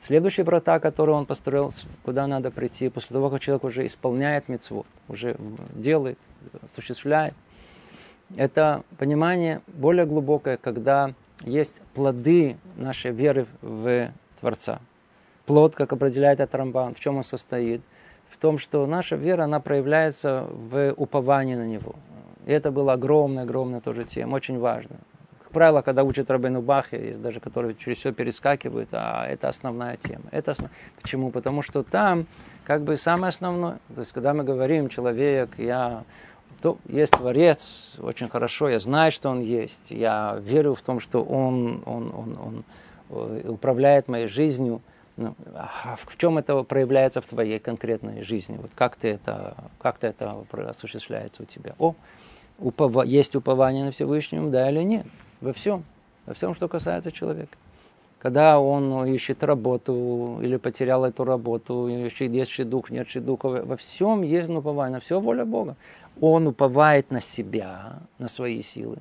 [0.00, 1.72] Следующие врата, которые он построил,
[2.04, 5.36] куда надо прийти, после того, как человек уже исполняет мецвод, уже
[5.74, 6.18] делает,
[6.62, 7.34] осуществляет,
[8.36, 11.14] это понимание более глубокое, когда
[11.44, 14.10] есть плоды нашей веры в
[14.40, 14.80] Творца.
[15.46, 17.80] Плод, как определяет этот Рамбан, в чем он состоит?
[18.28, 21.94] В том, что наша вера, она проявляется в уповании на Него.
[22.46, 25.00] И это была огромная-огромная тоже тема, очень важная.
[25.42, 29.96] Как правило, когда учат Рабину Бахе, есть даже которые через все перескакивают, а это основная
[29.96, 30.24] тема.
[30.30, 30.70] Это основ...
[31.00, 31.30] Почему?
[31.30, 32.26] Потому что там
[32.64, 33.78] как бы самое основное.
[33.94, 36.04] То есть, когда мы говорим, человек, я
[36.60, 41.22] то есть Творец, очень хорошо, я знаю, что Он есть, я верю в том, что
[41.22, 42.64] Он, он, он, он
[43.10, 44.80] э, управляет моей жизнью.
[45.16, 48.56] Ну, а в чем это проявляется в твоей конкретной жизни?
[48.60, 51.74] Вот как ты это, как ты это осуществляется у тебя?
[51.78, 51.94] О,
[52.58, 55.06] упова, есть упование на Всевышнем, да или нет?
[55.40, 55.84] Во всем.
[56.26, 57.56] во всем, что касается человека.
[58.18, 64.48] Когда он ищет работу или потерял эту работу, есть шедух, нет шедуха, во всем есть
[64.50, 65.76] упование, все воля Бога.
[66.20, 68.98] Он уповает на себя, на свои силы.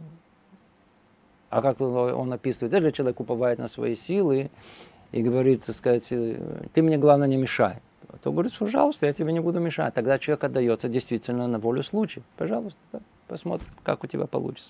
[1.50, 4.52] А как он описывает, если человек уповает на свои силы
[5.12, 7.78] и говорит, так сказать, ты мне главное не мешай,
[8.22, 9.94] то говорит, пожалуйста, я тебе не буду мешать.
[9.94, 12.24] Тогда человек отдается действительно на волю случая.
[12.36, 12.78] Пожалуйста,
[13.28, 14.70] посмотрим, как у тебя получится.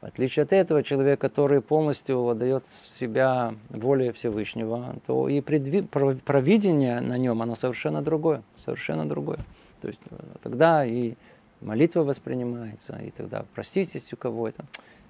[0.00, 5.82] В отличие от этого, человек, который полностью отдает себя воле Всевышнего, то и предви...
[5.82, 8.42] провидение на нем, оно совершенно другое.
[8.64, 9.38] Совершенно другое.
[9.80, 11.14] То есть э, тогда и
[11.60, 14.64] молитва воспринимается, и тогда проститесь у кого-то.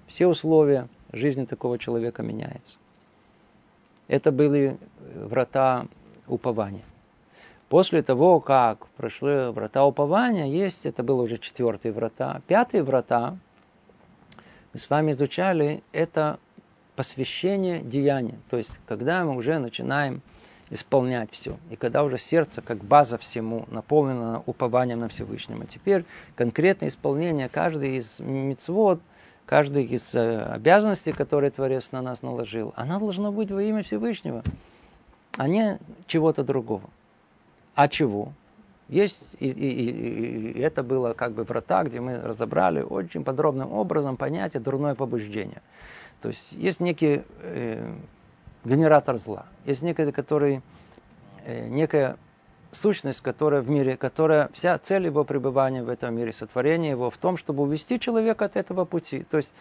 [0.07, 2.77] Все условия жизни такого человека меняются.
[4.07, 4.77] Это были
[5.15, 5.85] врата
[6.27, 6.83] упования.
[7.69, 12.41] После того, как прошли врата упования, есть, это было уже четвертые врата.
[12.47, 13.37] Пятые врата–
[14.71, 16.39] мы с вами изучали, это
[16.95, 18.37] посвящение деяния.
[18.51, 20.21] То есть, когда мы уже начинаем
[20.69, 21.57] исполнять все.
[21.69, 25.65] И когда уже сердце, как база всему, наполнено упованием на Всевышнего.
[25.65, 26.05] Теперь
[26.35, 29.01] конкретное исполнение каждой из мецвод,
[29.45, 34.43] каждой из э, обязанностей, которые Творец на нас наложил, она должна быть во имя Всевышнего,
[35.37, 36.89] а не чего-то другого.
[37.73, 38.31] А чего?
[38.89, 44.17] Есть, и, и, и, это было как бы врата, где мы разобрали очень подробным образом
[44.17, 45.61] понятие дурное побуждение.
[46.21, 47.93] То есть есть некий э,
[48.65, 50.61] генератор зла, есть некий, который,
[51.45, 52.17] э, некая
[52.71, 57.17] сущность, которая в мире, которая вся цель его пребывания в этом мире, сотворения его в
[57.17, 59.25] том, чтобы увести человека от этого пути.
[59.29, 59.51] То есть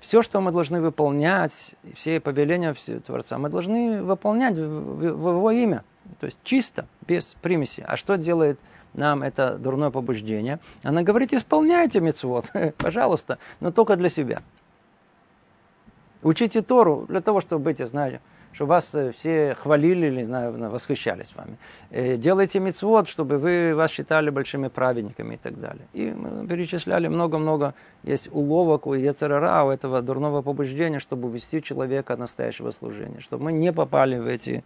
[0.00, 2.74] все, что мы должны выполнять, все повеления
[3.06, 5.82] Творца, мы должны выполнять в его имя.
[6.20, 7.82] То есть чисто, без примеси.
[7.86, 8.58] А что делает
[8.92, 10.60] нам это дурное побуждение?
[10.82, 14.42] Она говорит, исполняйте мецвод, пожалуйста, но только для себя.
[16.24, 18.20] Учите Тору для того, чтобы быть, знаете,
[18.52, 21.56] чтобы вас э, все хвалили или, не знаю, восхищались вами.
[21.90, 25.86] Э, делайте мецвод, чтобы вы вас считали большими праведниками и так далее.
[25.92, 32.14] И мы перечисляли много-много, есть уловок у Ецерара, у этого дурного побуждения, чтобы увести человека
[32.14, 34.64] от настоящего служения, чтобы мы не попали в эти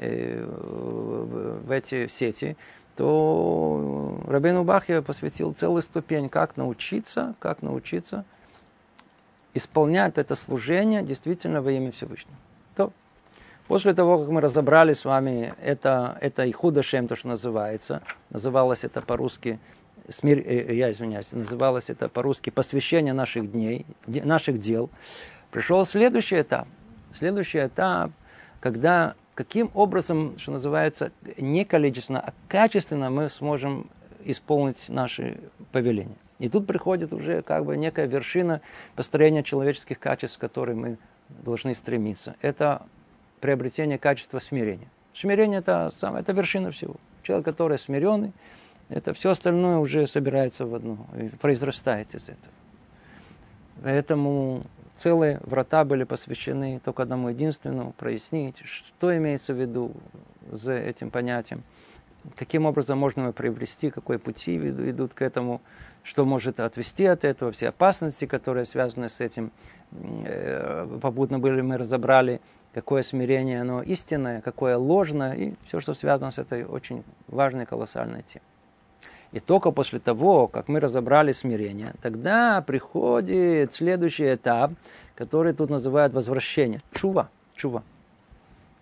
[0.00, 2.56] Э, в эти сети,
[2.94, 8.24] то Рабейну Бахья посвятил целую ступень, как научиться, как научиться
[9.54, 12.36] исполнять это служение действительно во имя Всевышнего.
[12.76, 12.92] То
[13.66, 18.84] после того, как мы разобрали с вами это, это и худошем, то, что называется, называлось
[18.84, 19.58] это по-русски
[20.08, 24.90] смир, э, я извиняюсь, называлось это по-русски посвящение наших дней, наших дел,
[25.50, 26.66] пришел следующий этап.
[27.12, 28.10] Следующий этап,
[28.60, 33.88] когда каким образом, что называется, не количественно, а качественно мы сможем
[34.24, 35.38] исполнить наши
[35.70, 36.16] повеления.
[36.38, 38.60] И тут приходит уже как бы некая вершина
[38.94, 40.96] построения человеческих качеств, к которой мы
[41.28, 42.36] должны стремиться.
[42.40, 42.82] Это
[43.40, 44.88] приобретение качества смирения.
[45.14, 46.96] Смирение это, это вершина всего.
[47.22, 48.32] Человек, который смиренный,
[48.88, 50.98] это все остальное уже собирается в одно
[51.40, 52.52] произрастает из этого.
[53.82, 54.62] Поэтому
[54.96, 59.92] целые врата были посвящены только одному единственному, прояснить, что имеется в виду
[60.50, 61.62] за этим понятием,
[62.36, 65.60] каким образом можно приобрести, какой пути ведут к этому,
[66.02, 69.50] что может отвести от этого, все опасности, которые связаны с этим.
[69.92, 72.40] Э, попутно были мы разобрали,
[72.74, 78.22] какое смирение оно истинное, какое ложное, и все, что связано с этой очень важной, колоссальной
[78.22, 78.44] темой.
[79.32, 84.72] И только после того, как мы разобрали смирение, тогда приходит следующий этап,
[85.14, 86.80] который тут называют возвращение.
[86.92, 87.28] Чува.
[87.54, 87.82] Чува.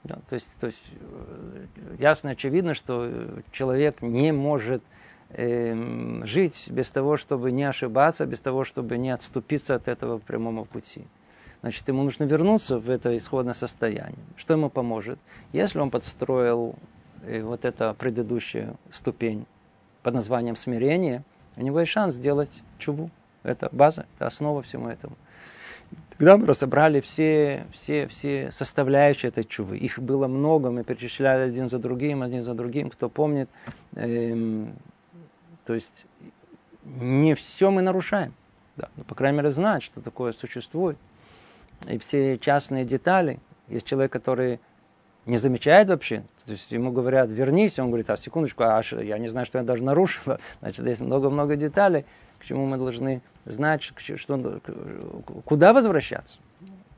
[0.07, 1.67] Да, то, есть, то есть э,
[1.99, 3.11] ясно, очевидно, что
[3.51, 4.83] человек не может
[5.31, 10.65] э, жить без того, чтобы не ошибаться, без того, чтобы не отступиться от этого прямого
[10.65, 11.05] пути.
[11.63, 14.25] Значит, ему нужно вернуться в это исходное состояние.
[14.37, 15.19] Что ему поможет?
[15.53, 16.77] Если он подстроил
[17.23, 19.47] э, вот эту предыдущую ступень,
[20.07, 21.25] под названием смирение,
[21.57, 23.11] у него есть шанс сделать чубу.
[23.43, 25.17] Это база, это основа всему этому.
[26.19, 29.77] Тогда мы разобрали все, все, все составляющие этой чувы.
[29.77, 33.51] Их было много, мы перечисляли один за другим, один за другим, кто помнит.
[33.97, 34.73] Эм,
[35.65, 36.07] то есть
[36.85, 38.33] не все мы нарушаем.
[38.77, 40.97] Да, но, по крайней мере, знать, что такое существует.
[41.87, 43.39] И все частные детали.
[43.69, 44.61] Есть человек, который
[45.27, 46.23] не замечает вообще.
[46.47, 49.65] То есть ему говорят, вернись, он говорит, а секундочку, а я не знаю, что я
[49.65, 50.39] даже нарушила.
[50.61, 52.07] Значит, есть много-много деталей,
[52.47, 54.61] чему мы должны знать, что,
[55.45, 56.39] куда возвращаться.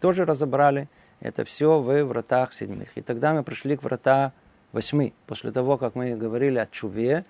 [0.01, 0.88] Тоже разобрали
[1.20, 2.96] это все в вратах седьмых.
[2.96, 4.32] И тогда мы пришли к врата
[4.72, 5.12] восьми.
[5.26, 7.24] После того, как мы говорили о чуве,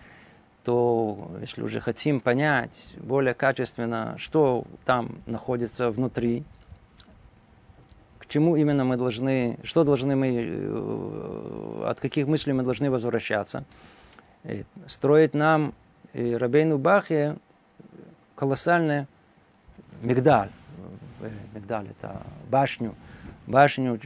[0.65, 6.45] то если уже хотим понять более качественно, что там находится внутри,
[8.19, 13.65] к чему именно мы должны, что должны мы, э, от каких мыслей мы должны возвращаться.
[14.45, 15.73] И строить нам
[16.13, 17.37] и Рабейну Бахе
[18.39, 19.07] колоссальный
[20.01, 20.51] мигдаль.
[21.21, 22.95] Э, мигдаль– это башню,
[23.49, 23.99] башню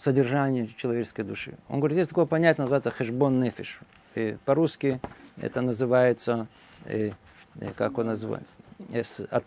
[0.00, 1.54] содержания человеческой души.
[1.68, 3.80] Он говорит, есть такое понятие, называется хэшбон нефиш.
[4.14, 5.00] И по-русски
[5.38, 6.46] это называется,
[6.88, 7.12] и,
[7.60, 8.44] и как он называет,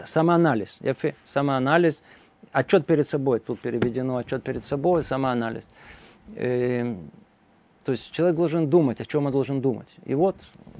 [0.03, 0.79] самоанализ.
[1.25, 2.01] Самоанализ,
[2.51, 5.65] отчет перед собой, тут переведено отчет перед собой, самоанализ.
[6.35, 6.97] И,
[7.85, 9.87] то есть человек должен думать, о чем он должен думать.
[10.03, 10.35] И вот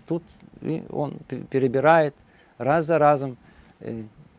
[0.08, 0.24] тут
[0.62, 1.14] и он
[1.50, 2.14] перебирает
[2.60, 3.38] раз за разом,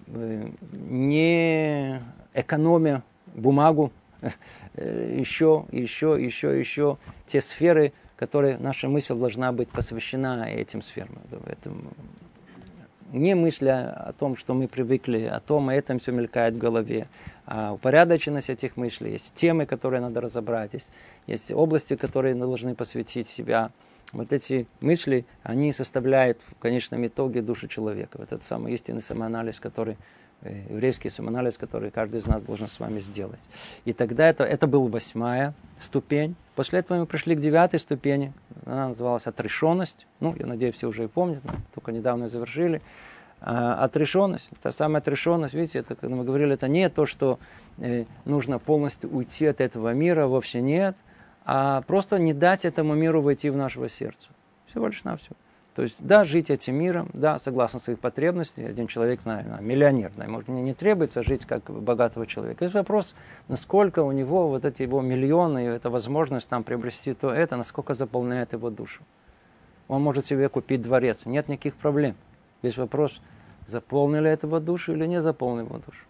[0.06, 2.00] не
[2.34, 3.02] экономя
[3.34, 3.90] бумагу,
[4.76, 11.18] еще, еще, еще, еще те сферы, которые наша мысль должна быть посвящена этим сферам.
[11.46, 11.90] Этому.
[13.12, 17.08] Не мысля о том, что мы привыкли, о том, и этом все мелькает в голове,
[17.46, 19.12] а упорядоченность этих мыслей.
[19.12, 20.92] Есть темы, которые надо разобрать, есть,
[21.26, 23.70] есть области, которые мы должны посвятить себя.
[24.12, 28.18] Вот эти мысли, они составляют в конечном итоге душу человека.
[28.18, 29.96] Вот этот самый истинный самоанализ, который
[30.42, 33.40] э, еврейский самоанализ, который каждый из нас должен с вами сделать.
[33.84, 36.34] И тогда это, это была восьмая ступень.
[36.56, 38.32] После этого мы пришли к девятой ступени.
[38.66, 40.06] Она называлась отрешенность.
[40.18, 41.42] Ну, я надеюсь, все уже и помнят,
[41.74, 42.82] только недавно завершили.
[43.40, 47.38] А, отрешенность, та самая отрешенность, видите, это, когда мы говорили, это не то, что
[47.78, 50.96] э, нужно полностью уйти от этого мира, вовсе нет–
[51.52, 54.28] а просто не дать этому миру войти в нашего сердца.
[54.68, 55.32] Всего лишь на все.
[55.74, 58.64] То есть, да, жить этим миром, да, согласно своих потребностей.
[58.64, 62.62] Один человек, наверное, миллионер, может, мне не требуется жить как богатого человека.
[62.62, 63.16] Есть вопрос,
[63.48, 68.52] насколько у него вот эти его миллионы, эта возможность там приобрести то это, насколько заполняет
[68.52, 69.02] его душу.
[69.88, 72.14] Он может себе купить дворец, нет никаких проблем.
[72.62, 73.20] Есть вопрос,
[73.66, 76.04] заполнили этого душу или не заполнил его душу.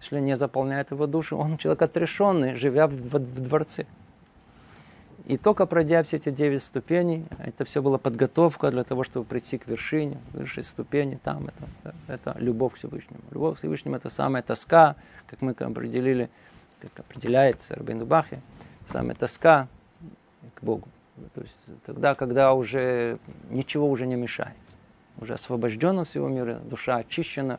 [0.00, 3.86] Если не заполняет его душу, он человек отрешенный, живя в дворце.
[5.26, 9.58] И только пройдя все эти девять ступеней, это все была подготовка для того, чтобы прийти
[9.58, 13.20] к вершине, высшей ступени, там это, это любовь к Всевышнему.
[13.32, 14.94] Любовь к Всевышнему это самая тоска,
[15.26, 16.30] как мы определили,
[16.80, 18.40] как определяет Рабин Бахе,
[18.88, 19.66] самая тоска
[20.54, 20.88] к Богу.
[21.34, 23.18] То есть тогда, когда уже
[23.50, 24.54] ничего уже не мешает,
[25.18, 27.58] уже освобождена всего мира, душа очищена,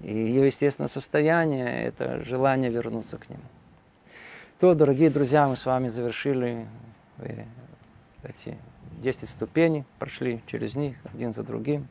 [0.00, 3.40] и ее естественное состояние– это желание вернуться к нему.
[4.58, 6.66] То, дорогие друзья, мы с вами завершили
[8.22, 8.58] эти
[8.98, 11.88] 10 ступеней, прошли через них один за другим.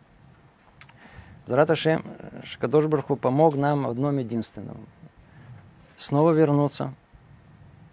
[1.48, 2.04] Зараташем
[2.44, 4.86] Шкадош Барху помог нам в одном единственном.
[5.96, 6.94] Снова вернуться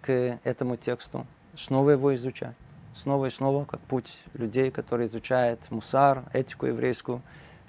[0.01, 1.25] к этому тексту,
[1.55, 2.55] снова его изучать.
[2.95, 7.21] Снова и снова, как путь людей, которые изучают мусар, этику еврейскую,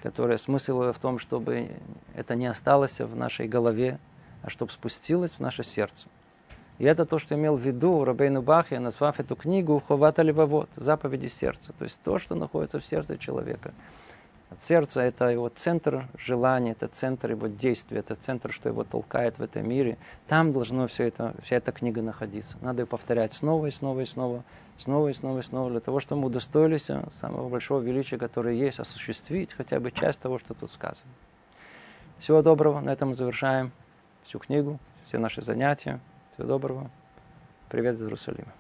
[0.02, 1.70] которая смысл в том, чтобы
[2.14, 3.98] это не осталось в нашей голове,
[4.42, 6.06] а чтобы спустилось в наше сердце.
[6.78, 11.28] И это то, что имел в виду Рабейну Бахе, назвав эту книгу «Ховата Левовод»– «Заповеди
[11.28, 11.72] сердца».
[11.78, 13.72] То есть то, что находится в сердце человека.
[14.50, 19.38] От сердца– это его центр желания, это центр его действия, это центр, что его толкает
[19.38, 19.98] в этом мире.
[20.26, 22.56] Там должна все это, вся эта книга находиться.
[22.60, 24.42] Надо ее повторять снова и снова и снова,
[24.78, 28.80] снова и снова и снова, для того, чтобы мы удостоились самого большого величия, которое есть,
[28.80, 31.10] осуществить хотя бы часть того, что тут сказано.
[32.18, 32.80] Всего доброго.
[32.80, 33.72] На этом мы завершаем
[34.24, 36.00] всю книгу, все наши занятия.
[36.35, 36.91] Всего доброго.
[37.68, 38.53] Привет из Иерусалима.